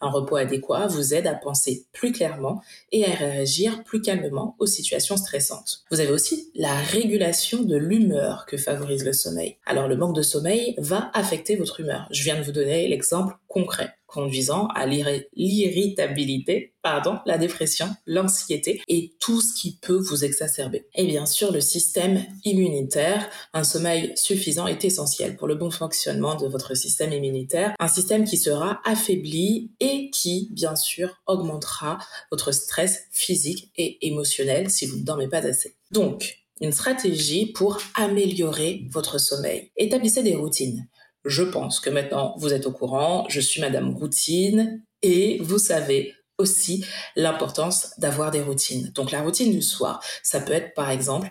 Un 0.00 0.10
repos 0.10 0.36
adéquat 0.36 0.86
vous 0.86 1.14
aide 1.14 1.26
à 1.26 1.34
penser 1.34 1.86
plus 1.92 2.12
clairement 2.12 2.62
et 2.92 3.04
à 3.04 3.14
réagir 3.14 3.82
plus 3.84 4.00
calmement 4.00 4.56
aux 4.58 4.66
situations 4.66 5.16
stressantes. 5.16 5.84
Vous 5.90 6.00
avez 6.00 6.12
aussi 6.12 6.50
la 6.54 6.74
régulation 6.74 7.62
de 7.62 7.76
l'humeur 7.76 8.46
que 8.46 8.56
favorise 8.56 9.04
le 9.04 9.12
sommeil. 9.12 9.56
Alors 9.66 9.88
le 9.88 9.96
manque 9.96 10.16
de 10.16 10.22
sommeil 10.22 10.74
va 10.78 11.10
affecter 11.14 11.56
votre 11.56 11.80
humeur. 11.80 12.08
Je 12.10 12.22
viens 12.22 12.38
de 12.38 12.44
vous 12.44 12.52
donner 12.52 12.88
l'exemple 12.88 13.34
concret 13.48 13.94
conduisant 14.08 14.68
à 14.68 14.86
l'irritabilité, 14.86 16.72
pardon, 16.82 17.18
la 17.26 17.36
dépression, 17.36 17.88
l'anxiété 18.06 18.80
et 18.88 19.12
tout 19.20 19.42
ce 19.42 19.54
qui 19.54 19.76
peut 19.76 19.98
vous 19.98 20.24
exacerber. 20.24 20.86
Et 20.94 21.04
bien 21.04 21.26
sûr, 21.26 21.52
le 21.52 21.60
système 21.60 22.24
immunitaire, 22.44 23.28
un 23.52 23.64
sommeil 23.64 24.12
suffisant 24.16 24.66
est 24.66 24.84
essentiel 24.84 25.36
pour 25.36 25.46
le 25.46 25.56
bon 25.56 25.70
fonctionnement 25.70 26.36
de 26.36 26.48
votre 26.48 26.74
système 26.74 27.12
immunitaire, 27.12 27.74
un 27.78 27.88
système 27.88 28.24
qui 28.24 28.38
sera 28.38 28.80
affaibli 28.86 29.57
et 29.80 30.10
qui, 30.10 30.48
bien 30.50 30.76
sûr, 30.76 31.20
augmentera 31.26 31.98
votre 32.30 32.52
stress 32.52 33.04
physique 33.10 33.70
et 33.76 34.06
émotionnel 34.06 34.70
si 34.70 34.86
vous 34.86 34.98
ne 34.98 35.04
dormez 35.04 35.28
pas 35.28 35.46
assez. 35.46 35.76
Donc, 35.90 36.38
une 36.60 36.72
stratégie 36.72 37.52
pour 37.52 37.78
améliorer 37.94 38.86
votre 38.90 39.18
sommeil. 39.18 39.70
Établissez 39.76 40.22
des 40.22 40.34
routines. 40.34 40.88
Je 41.24 41.42
pense 41.42 41.80
que 41.80 41.90
maintenant 41.90 42.34
vous 42.38 42.52
êtes 42.52 42.66
au 42.66 42.72
courant, 42.72 43.26
je 43.28 43.40
suis 43.40 43.60
Madame 43.60 43.94
Routine 43.94 44.82
et 45.02 45.38
vous 45.40 45.58
savez 45.58 46.14
aussi 46.38 46.84
l'importance 47.16 47.90
d'avoir 47.98 48.30
des 48.30 48.40
routines. 48.40 48.92
Donc 48.94 49.10
la 49.10 49.22
routine 49.22 49.50
du 49.50 49.62
soir, 49.62 50.00
ça 50.22 50.40
peut 50.40 50.52
être 50.52 50.72
par 50.74 50.90
exemple 50.90 51.30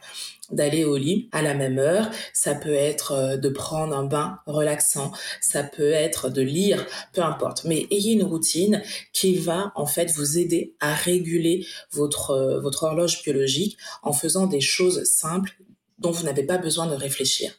d'aller 0.51 0.83
au 0.83 0.97
lit 0.97 1.29
à 1.31 1.41
la 1.41 1.53
même 1.53 1.77
heure, 1.77 2.09
ça 2.33 2.55
peut 2.55 2.73
être 2.73 3.11
euh, 3.11 3.37
de 3.37 3.49
prendre 3.49 3.95
un 3.95 4.03
bain 4.03 4.39
relaxant, 4.45 5.11
ça 5.41 5.63
peut 5.63 5.91
être 5.91 6.29
de 6.29 6.41
lire, 6.41 6.85
peu 7.13 7.21
importe. 7.21 7.65
Mais 7.65 7.85
ayez 7.91 8.13
une 8.13 8.23
routine 8.23 8.81
qui 9.13 9.35
va 9.35 9.71
en 9.75 9.85
fait 9.85 10.11
vous 10.11 10.37
aider 10.37 10.75
à 10.79 10.93
réguler 10.93 11.65
votre, 11.91 12.31
euh, 12.31 12.59
votre 12.59 12.83
horloge 12.83 13.23
biologique 13.23 13.77
en 14.03 14.13
faisant 14.13 14.47
des 14.47 14.61
choses 14.61 15.03
simples 15.03 15.57
dont 15.99 16.11
vous 16.11 16.23
n'avez 16.23 16.43
pas 16.43 16.57
besoin 16.57 16.85
de 16.87 16.95
réfléchir. 16.95 17.51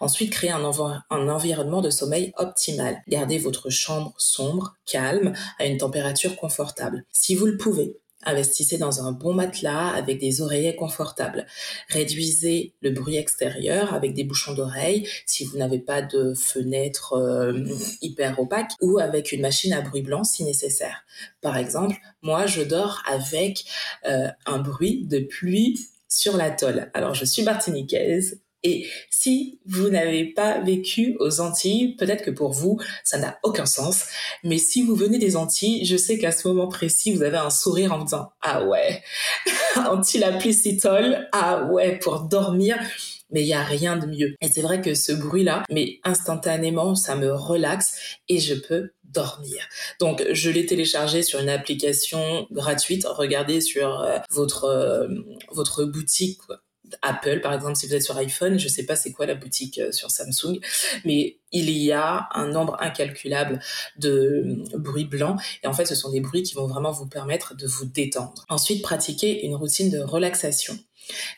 Ensuite, 0.00 0.30
créez 0.30 0.50
un, 0.50 0.64
environnement 1.10 1.80
de 1.80 1.90
sommeil 1.90 2.32
optimal. 2.36 3.02
Gardez 3.08 3.38
votre 3.38 3.70
chambre 3.70 4.14
sombre, 4.18 4.74
calme, 4.86 5.32
à 5.58 5.66
une 5.66 5.78
température 5.78 6.36
confortable. 6.36 7.04
Si 7.12 7.34
vous 7.34 7.46
le 7.46 7.56
pouvez, 7.56 8.00
Investissez 8.24 8.78
dans 8.78 9.06
un 9.06 9.12
bon 9.12 9.32
matelas 9.32 9.90
avec 9.90 10.18
des 10.18 10.40
oreillers 10.40 10.74
confortables. 10.74 11.46
Réduisez 11.88 12.74
le 12.80 12.90
bruit 12.90 13.16
extérieur 13.16 13.94
avec 13.94 14.12
des 14.12 14.24
bouchons 14.24 14.54
d'oreilles 14.54 15.08
si 15.24 15.44
vous 15.44 15.56
n'avez 15.56 15.78
pas 15.78 16.02
de 16.02 16.34
fenêtre 16.34 17.12
euh, 17.12 17.64
hyper 18.02 18.40
opaque 18.40 18.72
ou 18.80 18.98
avec 18.98 19.30
une 19.30 19.40
machine 19.40 19.72
à 19.72 19.82
bruit 19.82 20.02
blanc 20.02 20.24
si 20.24 20.42
nécessaire. 20.42 21.04
Par 21.40 21.56
exemple, 21.56 21.96
moi 22.20 22.46
je 22.46 22.62
dors 22.62 23.02
avec 23.06 23.64
euh, 24.08 24.28
un 24.46 24.58
bruit 24.58 25.06
de 25.06 25.20
pluie 25.20 25.78
sur 26.08 26.36
l'atoll. 26.36 26.90
Alors 26.94 27.14
je 27.14 27.24
suis 27.24 27.44
martiniquaise 27.44 28.40
et 28.62 28.88
si 29.08 29.60
vous 29.66 29.88
n'avez 29.88 30.24
pas 30.24 30.60
vécu 30.60 31.16
aux 31.20 31.40
Antilles, 31.40 31.94
peut-être 31.96 32.24
que 32.24 32.30
pour 32.30 32.52
vous, 32.52 32.78
ça 33.04 33.18
n'a 33.18 33.38
aucun 33.44 33.66
sens. 33.66 34.04
Mais 34.42 34.58
si 34.58 34.82
vous 34.82 34.96
venez 34.96 35.18
des 35.18 35.36
Antilles, 35.36 35.84
je 35.84 35.96
sais 35.96 36.18
qu'à 36.18 36.32
ce 36.32 36.48
moment 36.48 36.68
précis, 36.68 37.14
vous 37.14 37.22
avez 37.22 37.36
un 37.36 37.50
sourire 37.50 37.92
en 37.92 38.02
disant 38.02 38.32
Ah 38.42 38.64
ouais, 38.64 39.02
Antilles 39.76 40.20
la 40.20 40.32
piscitole, 40.32 41.28
ah 41.32 41.64
ouais, 41.66 41.98
pour 41.98 42.22
dormir. 42.22 42.76
Mais 43.30 43.42
il 43.42 43.46
y 43.46 43.52
a 43.52 43.62
rien 43.62 43.98
de 43.98 44.06
mieux. 44.06 44.34
Et 44.40 44.48
c'est 44.48 44.62
vrai 44.62 44.80
que 44.80 44.94
ce 44.94 45.12
bruit-là, 45.12 45.62
mais 45.70 46.00
instantanément, 46.02 46.94
ça 46.94 47.14
me 47.14 47.30
relaxe 47.30 48.18
et 48.30 48.40
je 48.40 48.54
peux 48.54 48.92
dormir. 49.04 49.62
Donc, 50.00 50.24
je 50.32 50.50
l'ai 50.50 50.64
téléchargé 50.64 51.22
sur 51.22 51.38
une 51.38 51.50
application 51.50 52.46
gratuite. 52.50 53.04
Regardez 53.06 53.60
sur 53.60 54.00
euh, 54.00 54.18
votre 54.30 54.64
euh, 54.64 55.08
votre 55.52 55.84
boutique 55.84 56.40
Apple, 57.02 57.40
par 57.40 57.52
exemple, 57.52 57.76
si 57.76 57.86
vous 57.86 57.94
êtes 57.94 58.02
sur 58.02 58.16
iPhone, 58.16 58.58
je 58.58 58.64
ne 58.64 58.70
sais 58.70 58.84
pas 58.84 58.96
c'est 58.96 59.12
quoi 59.12 59.26
la 59.26 59.34
boutique 59.34 59.78
euh, 59.78 59.92
sur 59.92 60.10
Samsung, 60.10 60.58
mais 61.04 61.38
il 61.52 61.70
y 61.70 61.92
a 61.92 62.28
un 62.34 62.48
nombre 62.48 62.76
incalculable 62.80 63.60
de 63.98 64.64
euh, 64.74 64.78
bruits 64.78 65.04
blancs. 65.04 65.40
Et 65.62 65.66
en 65.66 65.72
fait, 65.72 65.86
ce 65.86 65.94
sont 65.94 66.10
des 66.10 66.20
bruits 66.20 66.42
qui 66.42 66.54
vont 66.54 66.66
vraiment 66.66 66.92
vous 66.92 67.06
permettre 67.06 67.56
de 67.56 67.66
vous 67.66 67.84
détendre. 67.84 68.44
Ensuite, 68.48 68.82
pratiquez 68.82 69.44
une 69.44 69.54
routine 69.54 69.90
de 69.90 70.00
relaxation. 70.00 70.78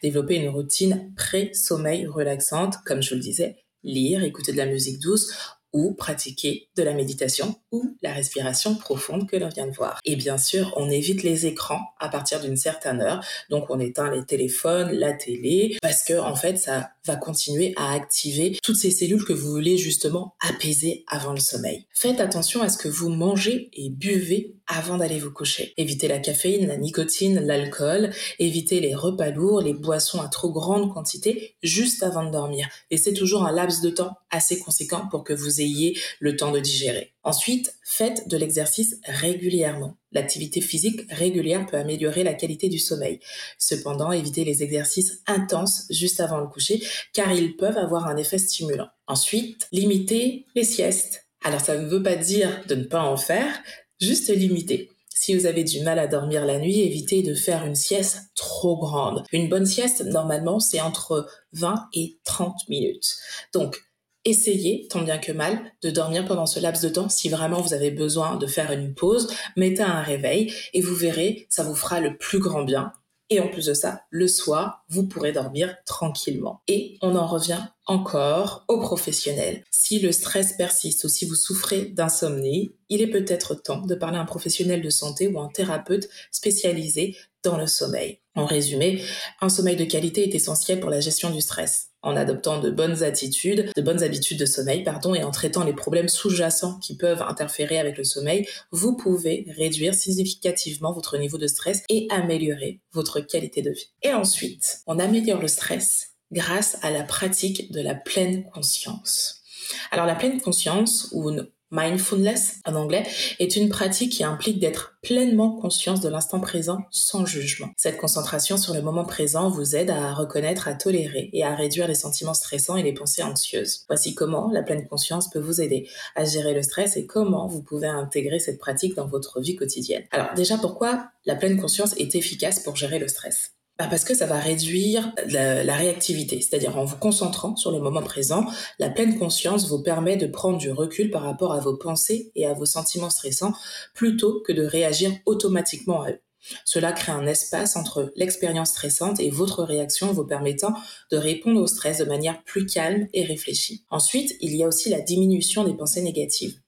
Développer 0.03 0.35
une 0.35 0.49
routine 0.49 1.13
pré-sommeil 1.17 2.07
relaxante, 2.07 2.77
comme 2.85 3.03
je 3.03 3.11
vous 3.11 3.17
le 3.17 3.23
disais, 3.23 3.57
lire, 3.83 4.25
écouter 4.25 4.53
de 4.53 4.57
la 4.57 4.67
musique 4.67 5.01
douce, 5.01 5.33
ou 5.73 5.95
pratiquer 5.95 6.69
de 6.77 6.83
la 6.83 6.93
méditation 6.93 7.57
ou 7.73 7.97
la 8.03 8.13
respiration 8.13 8.75
profonde 8.75 9.29
que 9.29 9.37
l'on 9.37 9.49
vient 9.49 9.67
de 9.67 9.73
voir. 9.73 10.01
Et 10.05 10.17
bien 10.17 10.39
sûr, 10.39 10.73
on 10.77 10.91
évite 10.91 11.23
les 11.23 11.47
écrans 11.47 11.81
à 11.99 12.09
partir 12.09 12.41
d'une 12.41 12.57
certaine 12.57 13.01
heure. 13.01 13.25
Donc, 13.49 13.67
on 13.71 13.79
éteint 13.79 14.11
les 14.11 14.25
téléphones, 14.25 14.93
la 14.93 15.13
télé, 15.13 15.77
parce 15.83 16.03
que, 16.05 16.19
en 16.19 16.35
fait, 16.35 16.57
ça 16.57 16.91
va 17.07 17.17
continuer 17.17 17.73
à 17.77 17.93
activer 17.93 18.59
toutes 18.63 18.77
ces 18.77 18.91
cellules 18.91 19.25
que 19.25 19.33
vous 19.33 19.51
voulez 19.51 19.77
justement 19.79 20.35
apaiser 20.41 21.05
avant 21.09 21.33
le 21.33 21.41
sommeil. 21.41 21.87
Faites 21.93 22.21
attention 22.21 22.63
à 22.63 22.69
ce 22.69 22.79
que 22.79 22.89
vous 22.89 23.09
mangez 23.09 23.71
et 23.73 23.91
buvez 23.91 24.57
avant 24.71 24.99
d'aller 24.99 25.19
vous 25.19 25.33
coucher. 25.33 25.75
Évitez 25.77 26.07
la 26.07 26.21
caféine, 26.21 26.69
la 26.69 26.77
nicotine, 26.77 27.41
l'alcool, 27.41 28.11
évitez 28.39 28.81
les 28.81 28.95
repas 28.95 29.31
lourds, 29.31 29.61
les 29.61 29.75
boissons 29.75 30.21
à 30.21 30.29
trop 30.29 30.51
grande 30.51 30.93
quantité 30.93 31.57
juste 31.63 32.03
avant 32.03 32.25
de 32.25 32.31
dormir. 32.31 32.69
Et 32.91 32.97
c'est 32.97 33.13
toujours 33.13 33.45
un 33.45 33.53
laps 33.53 33.83
de 33.83 33.91
temps 33.91 34.17
assez 34.31 34.61
conséquent 34.61 35.09
pour 35.11 35.25
que 35.25 35.33
vous 35.33 35.61
ayez 35.61 35.99
le 36.21 36.37
temps 36.37 36.53
de 36.53 36.61
digérer. 36.61 37.13
Ensuite, 37.25 37.75
faites 37.85 38.29
de 38.29 38.37
l'exercice 38.37 38.97
régulièrement. 39.05 39.97
L'activité 40.13 40.61
physique 40.61 41.03
régulière 41.11 41.67
peut 41.67 41.77
améliorer 41.77 42.23
la 42.23 42.35
qualité 42.35 42.69
du 42.69 42.79
sommeil. 42.79 43.19
Cependant, 43.59 44.13
évitez 44.13 44.45
les 44.45 44.63
exercices 44.63 45.23
intenses 45.27 45.87
juste 45.91 46.21
avant 46.21 46.39
le 46.39 46.47
coucher 46.47 46.83
car 47.13 47.33
ils 47.33 47.57
peuvent 47.57 47.77
avoir 47.77 48.07
un 48.07 48.17
effet 48.17 48.39
stimulant. 48.39 48.89
Ensuite, 49.07 49.67
limitez 49.73 50.47
les 50.55 50.65
siestes. 50.65 51.27
Alors 51.43 51.61
ça 51.61 51.77
ne 51.77 51.89
veut 51.89 52.03
pas 52.03 52.17
dire 52.17 52.63
de 52.69 52.75
ne 52.75 52.85
pas 52.85 53.03
en 53.03 53.17
faire, 53.17 53.63
juste 54.01 54.29
limiter. 54.35 54.91
Si 55.15 55.35
vous 55.35 55.45
avez 55.47 55.65
du 55.65 55.83
mal 55.83 55.99
à 55.99 56.07
dormir 56.07 56.47
la 56.47 56.59
nuit, 56.59 56.81
évitez 56.81 57.23
de 57.23 57.35
faire 57.35 57.67
une 57.67 57.75
sieste 57.75 58.31
trop 58.35 58.79
grande. 58.79 59.23
Une 59.33 59.49
bonne 59.51 59.67
sieste, 59.67 60.03
normalement, 60.03 60.61
c'est 60.61 60.81
entre 60.81 61.29
20 61.53 61.89
et 61.93 62.19
30 62.25 62.69
minutes. 62.71 63.17
Donc, 63.53 63.83
essayez, 64.25 64.89
tant 64.89 65.03
bien 65.03 65.19
que 65.19 65.33
mal, 65.33 65.61
de 65.83 65.91
dormir 65.91 66.25
pendant 66.25 66.47
ce 66.47 66.59
laps 66.59 66.83
de 66.83 66.89
temps. 66.89 67.09
Si 67.09 67.29
vraiment 67.29 67.61
vous 67.61 67.75
avez 67.75 67.91
besoin 67.91 68.37
de 68.37 68.47
faire 68.47 68.73
une 68.73 68.95
pause, 68.95 69.29
mettez 69.57 69.83
un 69.83 70.01
réveil 70.01 70.53
et 70.73 70.81
vous 70.81 70.95
verrez, 70.95 71.47
ça 71.51 71.65
vous 71.65 71.75
fera 71.75 72.01
le 72.01 72.17
plus 72.17 72.39
grand 72.39 72.63
bien. 72.63 72.93
Et 73.33 73.39
en 73.39 73.47
plus 73.47 73.67
de 73.67 73.75
ça, 73.75 74.03
le 74.11 74.27
soir, 74.27 74.85
vous 74.89 75.07
pourrez 75.07 75.31
dormir 75.31 75.77
tranquillement. 75.87 76.63
Et 76.67 76.99
on 77.01 77.15
en 77.15 77.29
revient 77.29 77.61
encore 77.87 78.65
aux 78.67 78.81
professionnels. 78.81 79.65
Si 79.71 80.01
le 80.01 80.11
stress 80.11 80.55
persiste 80.55 81.05
ou 81.05 81.09
si 81.09 81.27
vous 81.27 81.37
souffrez 81.37 81.87
d'insomnie, 81.87 82.75
il 82.89 83.03
est 83.03 83.11
peut-être 83.11 83.55
temps 83.55 83.87
de 83.87 83.95
parler 83.95 84.19
à 84.19 84.21
un 84.21 84.27
professionnel 84.27 84.83
de 84.83 84.91
santé 84.91 85.29
ou 85.29 85.39
un 85.39 85.49
thérapeute 85.49 86.09
spécialisé 86.33 87.17
dans 87.45 87.57
le 87.57 87.69
sommeil. 87.69 88.21
En 88.35 88.47
résumé, 88.47 89.01
un 89.41 89.49
sommeil 89.49 89.77
de 89.77 89.85
qualité 89.85 90.25
est 90.25 90.35
essentiel 90.35 90.81
pour 90.81 90.91
la 90.91 91.01
gestion 91.01 91.31
du 91.31 91.41
stress 91.41 91.90
en 92.03 92.17
adoptant 92.17 92.61
de 92.61 92.71
bonnes 92.71 93.03
attitudes, 93.03 93.71
de 93.75 93.83
bonnes 93.83 94.03
habitudes 94.03 94.39
de 94.39 94.47
sommeil, 94.47 94.83
pardon, 94.83 95.15
et 95.15 95.23
en 95.23 95.31
traitant 95.31 95.65
les 95.65 95.73
problèmes 95.73 96.09
sous-jacents 96.09 96.79
qui 96.79 96.97
peuvent 96.97 97.23
interférer 97.23 97.79
avec 97.79 97.99
le 97.99 98.05
sommeil, 98.05 98.47
vous 98.71 98.97
pouvez 98.97 99.47
réduire 99.57 99.95
significativement 99.95 100.93
votre 100.93 101.19
niveau 101.19 101.39
de 101.39 101.47
stress 101.47 101.83
et 101.89 102.07
améliorer 102.11 102.81
votre 102.93 103.21
qualité 103.21 103.63
de 103.63 103.71
vie. 103.71 103.91
Et 104.03 104.13
ensuite, 104.13 104.81
on 104.87 104.99
améliore 104.99 105.41
le 105.41 105.49
stress 105.49 106.15
grâce 106.33 106.79
à 106.83 106.91
la 106.91 107.03
pratique 107.03 107.73
de 107.73 107.81
la 107.81 107.95
pleine 107.95 108.49
conscience. 108.51 109.43
Alors 109.91 110.07
la 110.07 110.15
pleine 110.15 110.41
conscience 110.41 111.09
ou 111.13 111.31
Mindfulness 111.73 112.61
en 112.67 112.75
anglais 112.75 113.05
est 113.39 113.55
une 113.55 113.69
pratique 113.69 114.13
qui 114.13 114.25
implique 114.25 114.59
d'être 114.59 114.99
pleinement 115.03 115.53
conscience 115.53 116.01
de 116.01 116.09
l'instant 116.09 116.41
présent 116.41 116.79
sans 116.91 117.25
jugement. 117.25 117.69
Cette 117.77 117.97
concentration 117.97 118.57
sur 118.57 118.75
le 118.75 118.83
moment 118.83 119.05
présent 119.05 119.49
vous 119.49 119.77
aide 119.77 119.91
à 119.91 120.13
reconnaître, 120.13 120.67
à 120.67 120.75
tolérer 120.75 121.31
et 121.33 121.45
à 121.45 121.55
réduire 121.55 121.87
les 121.87 121.95
sentiments 121.95 122.35
stressants 122.35 122.77
et 122.77 122.83
les 122.83 122.93
pensées 122.93 123.23
anxieuses. 123.23 123.85
Voici 123.89 124.15
comment 124.17 124.51
la 124.51 124.63
pleine 124.63 124.89
conscience 124.89 125.31
peut 125.31 125.39
vous 125.39 125.61
aider 125.61 125.89
à 126.17 126.25
gérer 126.25 126.55
le 126.55 126.63
stress 126.63 126.97
et 126.97 127.07
comment 127.07 127.47
vous 127.47 127.63
pouvez 127.63 127.89
intégrer 127.89 128.41
cette 128.41 128.59
pratique 128.59 128.97
dans 128.97 129.07
votre 129.07 129.41
vie 129.41 129.55
quotidienne. 129.55 130.05
Alors 130.11 130.35
déjà 130.35 130.59
pourquoi 130.59 131.11
la 131.25 131.37
pleine 131.37 131.61
conscience 131.61 131.95
est 131.99 132.17
efficace 132.17 132.61
pour 132.61 132.75
gérer 132.75 132.99
le 132.99 133.07
stress? 133.07 133.53
Parce 133.89 134.05
que 134.05 134.15
ça 134.15 134.27
va 134.27 134.39
réduire 134.39 135.13
la, 135.27 135.75
réactivité. 135.75 136.41
C'est-à-dire 136.41 136.77
en 136.77 136.85
vous 136.85 136.97
concentrant 136.97 137.57
sur 137.57 137.71
le 137.71 137.79
moment 137.79 138.03
présent, 138.03 138.47
la 138.79 138.91
pleine 138.91 139.19
conscience 139.19 139.69
vous 139.69 139.83
permet 139.83 140.17
de 140.17 140.27
prendre 140.27 140.59
du 140.59 140.71
recul 140.71 141.11
par 141.11 141.23
rapport 141.23 141.53
à 141.53 141.61
vos 141.61 141.77
pensées 141.77 142.33
et 142.35 142.47
à 142.47 142.53
vos 142.53 142.67
sentiments 142.67 143.11
stressants 143.11 143.55
plutôt 143.95 144.43
que 144.47 144.53
de 144.53 144.65
réagir 144.65 145.13
automatiquement 145.27 146.03
à 146.03 146.11
eux. 146.11 146.21
Cela 146.65 146.93
crée 146.93 147.13
un 147.13 147.27
espace 147.27 147.77
entre 147.77 148.13
l'expérience 148.17 148.71
stressante 148.71 149.21
et 149.21 149.31
votre 149.31 149.63
réaction 149.63 150.13
vous 150.13 150.27
permettant 150.27 150.75
de 151.11 151.17
répondre 151.17 151.61
au 151.61 151.67
stress 151.67 151.99
de 151.99 152.05
manière 152.05 152.43
plus 152.45 152.67
calme 152.67 153.09
et 153.13 153.25
réfléchie. 153.25 153.85
Ensuite, 153.91 154.35
il 154.41 154.57
y 154.57 154.65
a 154.65 154.67
aussi 154.67 154.89
la 154.89 155.01
diminution 155.01 155.65
des 155.65 155.75
pensées 155.75 156.03
négatives. 156.03 156.59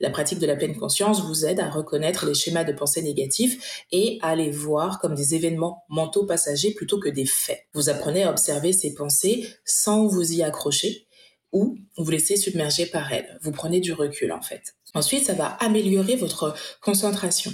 La 0.00 0.10
pratique 0.10 0.38
de 0.38 0.46
la 0.46 0.54
pleine 0.54 0.76
conscience 0.76 1.24
vous 1.26 1.44
aide 1.44 1.58
à 1.58 1.68
reconnaître 1.68 2.24
les 2.24 2.34
schémas 2.34 2.64
de 2.64 2.72
pensée 2.72 3.02
négatifs 3.02 3.84
et 3.90 4.18
à 4.22 4.36
les 4.36 4.50
voir 4.50 5.00
comme 5.00 5.14
des 5.14 5.34
événements 5.34 5.84
mentaux 5.88 6.24
passagers 6.24 6.72
plutôt 6.72 7.00
que 7.00 7.08
des 7.08 7.26
faits. 7.26 7.66
Vous 7.74 7.88
apprenez 7.88 8.22
à 8.22 8.30
observer 8.30 8.72
ces 8.72 8.94
pensées 8.94 9.48
sans 9.64 10.06
vous 10.06 10.32
y 10.32 10.42
accrocher 10.42 11.08
ou 11.52 11.76
vous 11.96 12.10
laisser 12.10 12.36
submerger 12.36 12.86
par 12.86 13.12
elles. 13.12 13.38
Vous 13.42 13.52
prenez 13.52 13.80
du 13.80 13.92
recul 13.92 14.32
en 14.32 14.42
fait. 14.42 14.76
Ensuite, 14.94 15.26
ça 15.26 15.34
va 15.34 15.46
améliorer 15.60 16.16
votre 16.16 16.54
concentration. 16.80 17.52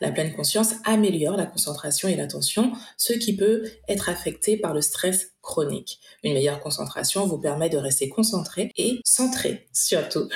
La 0.00 0.10
pleine 0.10 0.34
conscience 0.34 0.74
améliore 0.84 1.36
la 1.36 1.46
concentration 1.46 2.08
et 2.08 2.16
l'attention, 2.16 2.72
ce 2.96 3.12
qui 3.12 3.36
peut 3.36 3.64
être 3.88 4.08
affecté 4.08 4.56
par 4.56 4.74
le 4.74 4.80
stress 4.80 5.32
chronique. 5.42 6.00
Une 6.22 6.34
meilleure 6.34 6.60
concentration 6.60 7.26
vous 7.26 7.38
permet 7.38 7.68
de 7.68 7.78
rester 7.78 8.08
concentré 8.08 8.70
et 8.76 9.00
centré 9.04 9.68
surtout, 9.72 10.28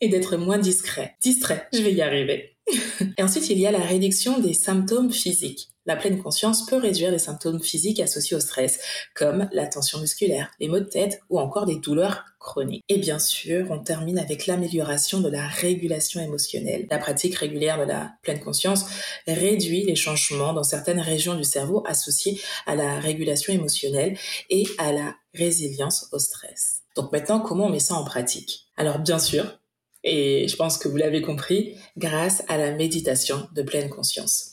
et 0.00 0.08
d'être 0.08 0.36
moins 0.36 0.58
discret. 0.58 1.16
Distrait, 1.20 1.68
je 1.72 1.82
vais 1.82 1.92
y 1.92 2.02
arriver. 2.02 2.56
et 3.18 3.22
ensuite, 3.22 3.48
il 3.50 3.58
y 3.58 3.66
a 3.66 3.70
la 3.70 3.78
réduction 3.78 4.38
des 4.38 4.54
symptômes 4.54 5.12
physiques. 5.12 5.68
La 5.88 5.96
pleine 5.96 6.22
conscience 6.22 6.66
peut 6.66 6.76
réduire 6.76 7.10
les 7.10 7.18
symptômes 7.18 7.62
physiques 7.62 7.98
associés 7.98 8.36
au 8.36 8.40
stress, 8.40 8.78
comme 9.14 9.48
la 9.52 9.66
tension 9.66 9.98
musculaire, 9.98 10.50
les 10.60 10.68
maux 10.68 10.80
de 10.80 10.84
tête 10.84 11.22
ou 11.30 11.40
encore 11.40 11.64
des 11.64 11.76
douleurs 11.76 12.26
chroniques. 12.38 12.84
Et 12.90 12.98
bien 12.98 13.18
sûr, 13.18 13.68
on 13.70 13.78
termine 13.78 14.18
avec 14.18 14.46
l'amélioration 14.46 15.22
de 15.22 15.30
la 15.30 15.48
régulation 15.48 16.20
émotionnelle. 16.20 16.86
La 16.90 16.98
pratique 16.98 17.36
régulière 17.36 17.78
de 17.78 17.84
la 17.84 18.12
pleine 18.22 18.38
conscience 18.38 18.84
réduit 19.26 19.82
les 19.84 19.96
changements 19.96 20.52
dans 20.52 20.62
certaines 20.62 21.00
régions 21.00 21.36
du 21.36 21.44
cerveau 21.44 21.82
associés 21.86 22.38
à 22.66 22.74
la 22.74 23.00
régulation 23.00 23.54
émotionnelle 23.54 24.18
et 24.50 24.66
à 24.76 24.92
la 24.92 25.16
résilience 25.32 26.10
au 26.12 26.18
stress. 26.18 26.82
Donc 26.96 27.12
maintenant, 27.12 27.40
comment 27.40 27.64
on 27.64 27.70
met 27.70 27.78
ça 27.78 27.94
en 27.94 28.04
pratique? 28.04 28.66
Alors 28.76 28.98
bien 28.98 29.18
sûr, 29.18 29.58
et 30.04 30.48
je 30.48 30.56
pense 30.56 30.76
que 30.76 30.88
vous 30.88 30.98
l'avez 30.98 31.22
compris, 31.22 31.76
grâce 31.96 32.42
à 32.48 32.58
la 32.58 32.72
méditation 32.72 33.48
de 33.54 33.62
pleine 33.62 33.88
conscience. 33.88 34.52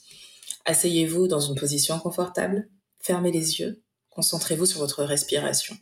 Asseyez-vous 0.66 1.28
dans 1.28 1.40
une 1.40 1.56
position 1.56 2.00
confortable, 2.00 2.68
fermez 3.00 3.32
les 3.32 3.60
yeux, 3.60 3.84
concentrez-vous 4.10 4.66
sur 4.66 4.80
votre 4.80 5.04
respiration. 5.04 5.78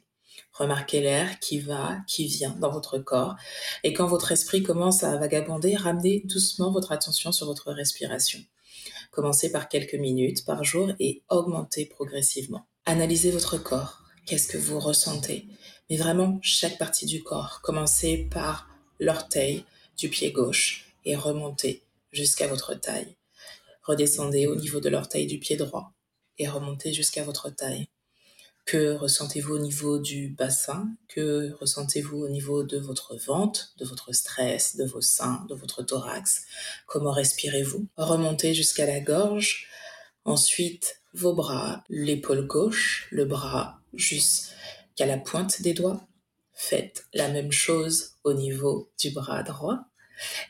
Remarquez 0.53 1.01
l'air 1.01 1.39
qui 1.39 1.59
va, 1.59 1.97
qui 2.07 2.27
vient 2.27 2.55
dans 2.59 2.69
votre 2.69 2.99
corps. 2.99 3.35
Et 3.83 3.93
quand 3.93 4.07
votre 4.07 4.31
esprit 4.31 4.61
commence 4.61 5.03
à 5.03 5.17
vagabonder, 5.17 5.75
ramenez 5.75 6.21
doucement 6.25 6.71
votre 6.71 6.91
attention 6.91 7.31
sur 7.31 7.47
votre 7.47 7.71
respiration. 7.71 8.39
Commencez 9.09 9.51
par 9.51 9.67
quelques 9.67 9.95
minutes 9.95 10.45
par 10.45 10.63
jour 10.63 10.91
et 10.99 11.23
augmentez 11.29 11.85
progressivement. 11.85 12.67
Analysez 12.85 13.31
votre 13.31 13.57
corps. 13.57 14.01
Qu'est-ce 14.25 14.47
que 14.47 14.57
vous 14.57 14.79
ressentez? 14.79 15.47
Mais 15.89 15.97
vraiment 15.97 16.39
chaque 16.41 16.77
partie 16.77 17.05
du 17.05 17.23
corps. 17.23 17.61
Commencez 17.63 18.29
par 18.31 18.67
l'orteil 18.99 19.65
du 19.97 20.09
pied 20.09 20.31
gauche 20.31 20.93
et 21.05 21.15
remontez 21.15 21.83
jusqu'à 22.11 22.47
votre 22.47 22.73
taille. 22.73 23.15
Redescendez 23.83 24.47
au 24.47 24.55
niveau 24.55 24.79
de 24.79 24.89
l'orteil 24.89 25.27
du 25.27 25.39
pied 25.39 25.57
droit 25.57 25.93
et 26.37 26.47
remontez 26.47 26.93
jusqu'à 26.93 27.23
votre 27.23 27.49
taille. 27.49 27.87
Que 28.65 28.93
ressentez-vous 28.93 29.55
au 29.55 29.59
niveau 29.59 29.99
du 29.99 30.29
bassin? 30.29 30.87
Que 31.09 31.51
ressentez-vous 31.59 32.17
au 32.17 32.29
niveau 32.29 32.63
de 32.63 32.77
votre 32.77 33.17
ventre, 33.17 33.73
de 33.77 33.85
votre 33.85 34.13
stress, 34.13 34.77
de 34.77 34.85
vos 34.85 35.01
seins, 35.01 35.45
de 35.49 35.55
votre 35.55 35.83
thorax? 35.83 36.45
Comment 36.87 37.11
respirez-vous? 37.11 37.87
Remontez 37.97 38.53
jusqu'à 38.53 38.85
la 38.85 39.01
gorge. 39.01 39.67
Ensuite, 40.23 41.01
vos 41.13 41.33
bras, 41.33 41.83
l'épaule 41.89 42.47
gauche, 42.47 43.07
le 43.11 43.25
bras 43.25 43.81
jusqu'à 43.93 45.05
la 45.05 45.17
pointe 45.17 45.61
des 45.61 45.73
doigts. 45.73 46.07
Faites 46.53 47.05
la 47.13 47.27
même 47.27 47.51
chose 47.51 48.11
au 48.23 48.33
niveau 48.33 48.93
du 48.97 49.11
bras 49.11 49.43
droit. 49.43 49.79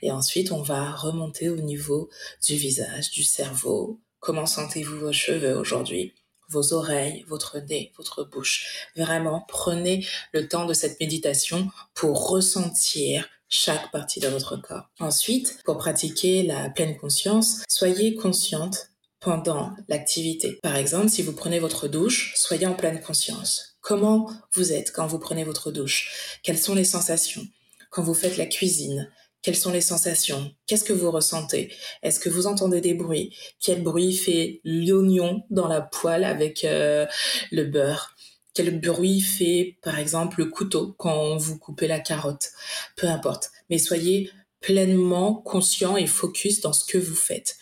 Et 0.01 0.11
ensuite, 0.11 0.51
on 0.51 0.61
va 0.61 0.91
remonter 0.91 1.49
au 1.49 1.57
niveau 1.57 2.09
du 2.45 2.55
visage, 2.55 3.11
du 3.11 3.23
cerveau. 3.23 3.99
Comment 4.19 4.45
sentez-vous 4.45 4.99
vos 4.99 5.13
cheveux 5.13 5.57
aujourd'hui? 5.57 6.13
Vos 6.49 6.73
oreilles, 6.73 7.25
votre 7.27 7.59
nez, 7.59 7.91
votre 7.97 8.23
bouche. 8.23 8.87
Vraiment, 8.95 9.45
prenez 9.47 10.05
le 10.33 10.47
temps 10.47 10.65
de 10.65 10.73
cette 10.73 10.99
méditation 10.99 11.69
pour 11.93 12.29
ressentir 12.29 13.27
chaque 13.49 13.91
partie 13.91 14.19
de 14.19 14.27
votre 14.27 14.57
corps. 14.57 14.89
Ensuite, 14.99 15.59
pour 15.63 15.77
pratiquer 15.77 16.43
la 16.43 16.69
pleine 16.69 16.97
conscience, 16.97 17.61
soyez 17.67 18.15
consciente 18.15 18.89
pendant 19.19 19.71
l'activité. 19.87 20.59
Par 20.61 20.75
exemple, 20.75 21.09
si 21.09 21.21
vous 21.21 21.33
prenez 21.33 21.59
votre 21.59 21.87
douche, 21.87 22.33
soyez 22.35 22.67
en 22.67 22.73
pleine 22.73 23.01
conscience. 23.01 23.77
Comment 23.81 24.29
vous 24.53 24.73
êtes 24.73 24.91
quand 24.91 25.07
vous 25.07 25.19
prenez 25.19 25.43
votre 25.43 25.71
douche? 25.71 26.39
Quelles 26.43 26.57
sont 26.57 26.75
les 26.75 26.83
sensations? 26.83 27.45
Quand 27.89 28.03
vous 28.03 28.13
faites 28.13 28.37
la 28.37 28.47
cuisine, 28.47 29.11
quelles 29.43 29.57
sont 29.57 29.73
les 29.73 29.81
sensations? 29.81 30.51
Qu'est-ce 30.65 30.85
que 30.85 30.93
vous 30.93 31.11
ressentez? 31.11 31.71
Est-ce 32.01 32.19
que 32.21 32.29
vous 32.29 32.47
entendez 32.47 32.79
des 32.79 32.93
bruits? 32.93 33.35
Quel 33.59 33.83
bruit 33.83 34.15
fait 34.15 34.61
l'oignon 34.63 35.43
dans 35.49 35.67
la 35.67 35.81
poêle 35.81 36.23
avec 36.23 36.63
euh, 36.63 37.05
le 37.51 37.65
beurre? 37.65 38.15
Quel 38.53 38.79
bruit 38.79 39.19
fait, 39.19 39.77
par 39.81 39.99
exemple, 39.99 40.39
le 40.39 40.45
couteau 40.45 40.95
quand 40.97 41.35
vous 41.35 41.59
coupez 41.59 41.87
la 41.87 41.99
carotte? 41.99 42.51
Peu 42.95 43.07
importe. 43.07 43.51
Mais 43.69 43.79
soyez 43.79 44.31
pleinement 44.61 45.35
conscient 45.35 45.97
et 45.97 46.07
focus 46.07 46.61
dans 46.61 46.73
ce 46.73 46.85
que 46.85 46.97
vous 46.97 47.15
faites. 47.15 47.57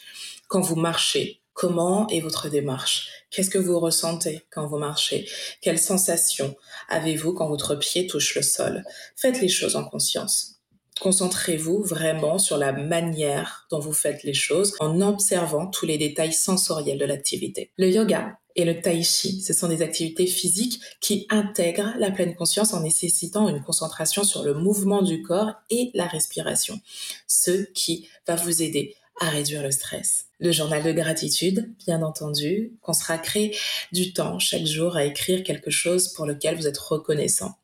Quand 0.48 0.62
vous 0.62 0.76
marchez, 0.76 1.42
comment 1.54 2.08
est 2.10 2.20
votre 2.20 2.48
démarche? 2.48 3.10
Qu'est-ce 3.32 3.50
que 3.50 3.58
vous 3.58 3.80
ressentez 3.80 4.44
quand 4.52 4.68
vous 4.68 4.78
marchez? 4.78 5.28
Quelles 5.62 5.80
sensations 5.80 6.56
avez-vous 6.90 7.34
quand 7.34 7.48
votre 7.48 7.74
pied 7.74 8.06
touche 8.06 8.36
le 8.36 8.44
sol? 8.44 8.84
Faites 9.16 9.42
les 9.42 9.50
choses 9.50 9.76
en 9.76 9.86
conscience. 9.86 10.61
Concentrez-vous 11.02 11.82
vraiment 11.82 12.38
sur 12.38 12.58
la 12.58 12.74
manière 12.74 13.66
dont 13.72 13.80
vous 13.80 13.92
faites 13.92 14.24
les 14.24 14.36
choses 14.36 14.76
en 14.80 15.02
observant 15.02 15.66
tous 15.66 15.88
les 15.88 15.98
détails 15.98 16.32
sensoriels 16.32 17.00
de 17.00 17.06
l'activité. 17.06 17.72
Le 17.80 17.90
yoga 17.90 18.38
et 18.56 18.66
le 18.66 18.80
tai 18.80 19.02
chi, 19.02 19.42
ce 19.42 19.52
sont 19.52 19.68
des 19.68 19.82
activités 19.82 20.28
physiques 20.28 20.80
qui 21.00 21.26
intègrent 21.32 21.96
la 21.98 22.12
pleine 22.12 22.36
conscience 22.36 22.76
en 22.76 22.82
nécessitant 22.82 23.50
une 23.50 23.64
concentration 23.64 24.24
sur 24.24 24.44
le 24.44 24.54
mouvement 24.54 25.02
du 25.02 25.24
corps 25.24 25.54
et 25.72 25.90
la 25.96 26.06
respiration, 26.06 26.80
ce 27.26 27.64
qui 27.74 28.08
va 28.28 28.36
vous 28.36 28.62
aider 28.62 28.94
à 29.20 29.30
réduire 29.30 29.64
le 29.64 29.72
stress. 29.72 30.26
Le 30.40 30.52
journal 30.52 30.84
de 30.84 30.92
gratitude, 30.92 31.74
bien 31.88 32.04
entendu, 32.04 32.74
consacrer 32.80 33.56
du 33.92 34.14
temps 34.14 34.38
chaque 34.38 34.68
jour 34.68 34.96
à 34.96 35.06
écrire 35.06 35.44
quelque 35.44 35.72
chose 35.72 36.10
pour 36.10 36.28
lequel 36.28 36.58
vous 36.58 36.68
êtes 36.68 36.78
reconnaissant. 36.78 37.56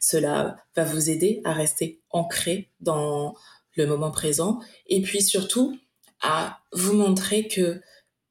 Cela 0.00 0.56
va 0.76 0.84
vous 0.84 1.10
aider 1.10 1.40
à 1.44 1.52
rester 1.52 2.00
ancré 2.10 2.70
dans 2.80 3.34
le 3.76 3.86
moment 3.86 4.10
présent 4.10 4.60
et 4.86 5.00
puis 5.02 5.22
surtout 5.22 5.78
à 6.20 6.58
vous 6.72 6.94
montrer 6.94 7.46
que 7.48 7.80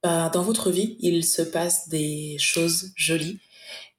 bah, 0.04 0.30
dans 0.30 0.44
votre 0.44 0.72
vie, 0.72 0.98
il 1.00 1.24
se 1.24 1.42
passe 1.42 1.90
des 1.90 2.38
choses 2.40 2.92
jolies. 2.96 3.40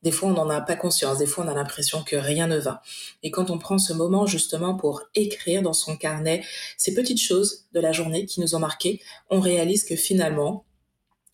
Des 0.02 0.12
fois, 0.12 0.28
on 0.28 0.32
n'en 0.32 0.48
a 0.48 0.60
pas 0.60 0.76
conscience. 0.76 1.18
Des 1.18 1.26
fois, 1.26 1.44
on 1.44 1.48
a 1.48 1.54
l'impression 1.54 2.04
que 2.04 2.14
rien 2.14 2.46
ne 2.46 2.58
va. 2.58 2.82
Et 3.24 3.30
quand 3.32 3.50
on 3.50 3.58
prend 3.58 3.78
ce 3.78 3.92
moment 3.92 4.26
justement 4.26 4.76
pour 4.76 5.02
écrire 5.14 5.62
dans 5.62 5.72
son 5.72 5.96
carnet 5.96 6.44
ces 6.76 6.94
petites 6.94 7.20
choses 7.20 7.66
de 7.72 7.80
la 7.80 7.92
journée 7.92 8.24
qui 8.24 8.40
nous 8.40 8.54
ont 8.54 8.60
marqué, 8.60 9.02
on 9.28 9.40
réalise 9.40 9.84
que 9.84 9.96
finalement, 9.96 10.64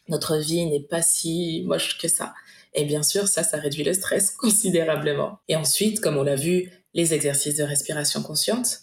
notre 0.08 0.36
vie 0.38 0.64
n'est 0.66 0.80
pas 0.80 1.02
si 1.02 1.62
moche 1.66 1.98
que 1.98 2.08
ça. 2.08 2.34
Et 2.74 2.84
bien 2.84 3.02
sûr, 3.02 3.28
ça, 3.28 3.42
ça 3.42 3.58
réduit 3.58 3.84
le 3.84 3.94
stress 3.94 4.30
considérablement. 4.38 5.38
Et 5.48 5.56
ensuite, 5.56 6.00
comme 6.00 6.16
on 6.16 6.22
l'a 6.22 6.36
vu, 6.36 6.70
les 6.92 7.14
exercices 7.14 7.56
de 7.56 7.64
respiration 7.64 8.22
consciente 8.22 8.78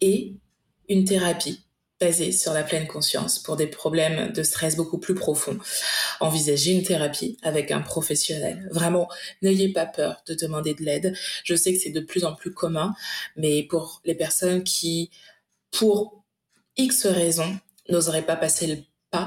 et 0.00 0.36
une 0.88 1.04
thérapie 1.04 1.64
basée 2.02 2.32
sur 2.32 2.52
la 2.52 2.64
pleine 2.64 2.88
conscience 2.88 3.38
pour 3.38 3.56
des 3.56 3.68
problèmes 3.68 4.32
de 4.32 4.42
stress 4.42 4.74
beaucoup 4.76 4.98
plus 4.98 5.14
profonds. 5.14 5.58
Envisagez 6.18 6.72
une 6.72 6.82
thérapie 6.82 7.38
avec 7.42 7.70
un 7.70 7.80
professionnel. 7.80 8.68
Vraiment, 8.72 9.08
n'ayez 9.40 9.72
pas 9.72 9.86
peur 9.86 10.22
de 10.26 10.34
demander 10.34 10.74
de 10.74 10.82
l'aide. 10.82 11.16
Je 11.44 11.54
sais 11.54 11.72
que 11.72 11.78
c'est 11.78 11.90
de 11.90 12.00
plus 12.00 12.24
en 12.24 12.34
plus 12.34 12.52
commun, 12.52 12.94
mais 13.36 13.62
pour 13.62 14.02
les 14.04 14.16
personnes 14.16 14.64
qui, 14.64 15.10
pour 15.70 16.24
X 16.76 17.06
raisons, 17.06 17.56
n'oseraient 17.88 18.26
pas 18.26 18.36
passer 18.36 18.66
le 18.66 18.78
pas, 19.10 19.26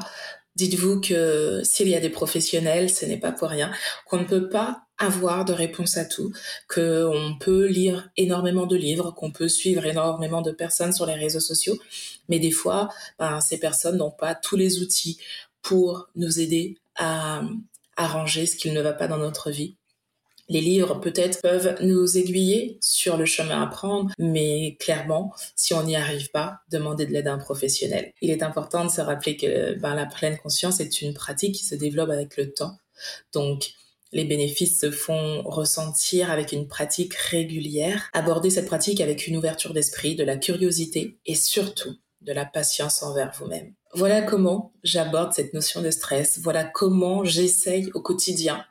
Dites-vous 0.55 1.01
que 1.01 1.61
s'il 1.63 1.89
y 1.89 1.95
a 1.95 1.99
des 1.99 2.09
professionnels, 2.09 2.89
ce 2.89 3.05
n'est 3.05 3.19
pas 3.19 3.33
pour 3.33 3.49
rien, 3.49 3.71
qu'on 4.05 4.19
ne 4.19 4.25
peut 4.25 4.47
pas 4.47 4.83
avoir 4.97 5.43
de 5.43 5.51
réponse 5.51 5.97
à 5.97 6.05
tout, 6.05 6.31
qu'on 6.73 7.35
peut 7.39 7.65
lire 7.65 8.09
énormément 8.15 8.65
de 8.65 8.77
livres, 8.77 9.11
qu'on 9.11 9.31
peut 9.31 9.49
suivre 9.49 9.85
énormément 9.85 10.41
de 10.41 10.51
personnes 10.51 10.93
sur 10.93 11.05
les 11.05 11.15
réseaux 11.15 11.41
sociaux, 11.41 11.77
mais 12.29 12.39
des 12.39 12.51
fois, 12.51 12.89
ben, 13.19 13.41
ces 13.41 13.59
personnes 13.59 13.97
n'ont 13.97 14.11
pas 14.11 14.35
tous 14.35 14.55
les 14.55 14.81
outils 14.81 15.17
pour 15.61 16.07
nous 16.15 16.39
aider 16.39 16.77
à 16.95 17.41
arranger 17.97 18.45
ce 18.45 18.55
qu'il 18.55 18.73
ne 18.73 18.81
va 18.81 18.93
pas 18.93 19.07
dans 19.07 19.17
notre 19.17 19.51
vie. 19.51 19.75
Les 20.47 20.61
livres 20.61 20.95
peut-être 20.95 21.41
peuvent 21.41 21.75
nous 21.81 22.17
aiguiller 22.17 22.77
sur 22.81 23.17
le 23.17 23.25
chemin 23.25 23.63
à 23.63 23.67
prendre, 23.67 24.11
mais 24.19 24.77
clairement, 24.79 25.33
si 25.55 25.73
on 25.73 25.83
n'y 25.83 25.95
arrive 25.95 26.29
pas, 26.29 26.59
demandez 26.69 27.05
de 27.05 27.11
l'aide 27.11 27.27
à 27.27 27.33
un 27.33 27.39
professionnel. 27.39 28.11
Il 28.21 28.29
est 28.29 28.43
important 28.43 28.85
de 28.85 28.91
se 28.91 29.01
rappeler 29.01 29.37
que 29.37 29.79
ben, 29.79 29.95
la 29.95 30.05
pleine 30.05 30.37
conscience 30.37 30.79
est 30.79 31.01
une 31.01 31.13
pratique 31.13 31.55
qui 31.55 31.65
se 31.65 31.75
développe 31.75 32.09
avec 32.11 32.37
le 32.37 32.53
temps. 32.53 32.77
Donc, 33.33 33.73
les 34.11 34.23
bénéfices 34.23 34.79
se 34.79 34.91
font 34.91 35.41
ressentir 35.43 36.31
avec 36.31 36.51
une 36.51 36.67
pratique 36.67 37.15
régulière. 37.15 38.09
Abordez 38.13 38.51
cette 38.51 38.67
pratique 38.67 39.01
avec 39.01 39.27
une 39.27 39.35
ouverture 39.35 39.73
d'esprit, 39.73 40.15
de 40.15 40.23
la 40.23 40.37
curiosité 40.37 41.17
et 41.25 41.35
surtout 41.35 41.95
de 42.21 42.31
la 42.31 42.45
patience 42.45 43.03
envers 43.03 43.33
vous-même. 43.37 43.73
Voilà 43.93 44.21
comment 44.21 44.73
j'aborde 44.83 45.33
cette 45.33 45.53
notion 45.53 45.81
de 45.81 45.91
stress. 45.91 46.39
Voilà 46.41 46.63
comment 46.63 47.23
j'essaye 47.23 47.89
au 47.93 48.01
quotidien 48.01 48.63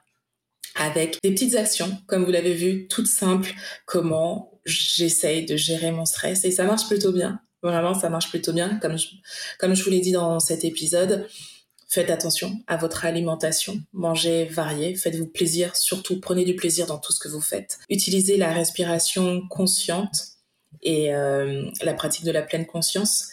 avec 0.74 1.18
des 1.22 1.32
petites 1.32 1.56
actions, 1.56 1.98
comme 2.06 2.24
vous 2.24 2.32
l'avez 2.32 2.54
vu, 2.54 2.88
toutes 2.88 3.06
simples, 3.06 3.52
comment 3.86 4.60
j'essaye 4.64 5.44
de 5.46 5.56
gérer 5.56 5.90
mon 5.90 6.04
stress 6.04 6.44
et 6.44 6.50
ça 6.50 6.64
marche 6.64 6.86
plutôt 6.86 7.12
bien. 7.12 7.40
Vraiment, 7.62 7.94
ça 7.94 8.10
marche 8.10 8.28
plutôt 8.28 8.52
bien. 8.52 8.78
Comme 8.80 8.98
je, 8.98 9.08
comme 9.58 9.74
je 9.74 9.82
vous 9.82 9.90
l'ai 9.90 10.00
dit 10.00 10.12
dans 10.12 10.38
cet 10.40 10.64
épisode, 10.64 11.26
faites 11.88 12.10
attention 12.10 12.60
à 12.66 12.76
votre 12.76 13.04
alimentation, 13.04 13.80
mangez 13.92 14.44
varié, 14.46 14.96
faites-vous 14.96 15.28
plaisir, 15.28 15.76
surtout 15.76 16.20
prenez 16.20 16.44
du 16.44 16.56
plaisir 16.56 16.86
dans 16.86 16.98
tout 16.98 17.12
ce 17.12 17.20
que 17.20 17.28
vous 17.28 17.40
faites. 17.40 17.78
Utilisez 17.88 18.36
la 18.36 18.52
respiration 18.52 19.46
consciente 19.48 20.34
et 20.82 21.14
euh, 21.14 21.64
la 21.82 21.94
pratique 21.94 22.24
de 22.24 22.32
la 22.32 22.42
pleine 22.42 22.66
conscience 22.66 23.28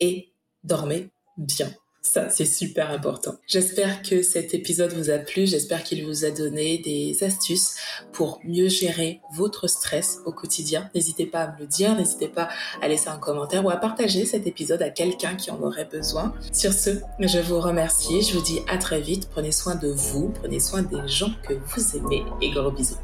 et 0.00 0.32
dormez 0.64 1.10
bien. 1.36 1.70
Ça, 2.12 2.30
c'est 2.30 2.46
super 2.46 2.92
important. 2.92 3.34
J'espère 3.48 4.00
que 4.00 4.22
cet 4.22 4.54
épisode 4.54 4.92
vous 4.92 5.10
a 5.10 5.18
plu. 5.18 5.44
J'espère 5.44 5.82
qu'il 5.82 6.06
vous 6.06 6.24
a 6.24 6.30
donné 6.30 6.78
des 6.78 7.24
astuces 7.24 7.74
pour 8.12 8.38
mieux 8.44 8.68
gérer 8.68 9.20
votre 9.34 9.66
stress 9.66 10.20
au 10.24 10.30
quotidien. 10.30 10.88
N'hésitez 10.94 11.26
pas 11.26 11.40
à 11.40 11.52
me 11.52 11.58
le 11.58 11.66
dire. 11.66 11.96
N'hésitez 11.96 12.28
pas 12.28 12.48
à 12.80 12.86
laisser 12.86 13.08
un 13.08 13.18
commentaire 13.18 13.64
ou 13.64 13.70
à 13.70 13.76
partager 13.76 14.24
cet 14.24 14.46
épisode 14.46 14.82
à 14.82 14.90
quelqu'un 14.90 15.34
qui 15.34 15.50
en 15.50 15.60
aurait 15.60 15.84
besoin. 15.84 16.32
Sur 16.52 16.72
ce, 16.72 16.90
je 17.18 17.40
vous 17.40 17.58
remercie. 17.58 18.22
Je 18.22 18.34
vous 18.38 18.42
dis 18.42 18.60
à 18.68 18.78
très 18.78 19.00
vite. 19.00 19.28
Prenez 19.28 19.50
soin 19.50 19.74
de 19.74 19.88
vous. 19.88 20.28
Prenez 20.28 20.60
soin 20.60 20.82
des 20.82 21.08
gens 21.08 21.32
que 21.46 21.54
vous 21.54 21.96
aimez 21.96 22.22
et 22.40 22.50
gros 22.50 22.70
bisous. 22.70 22.94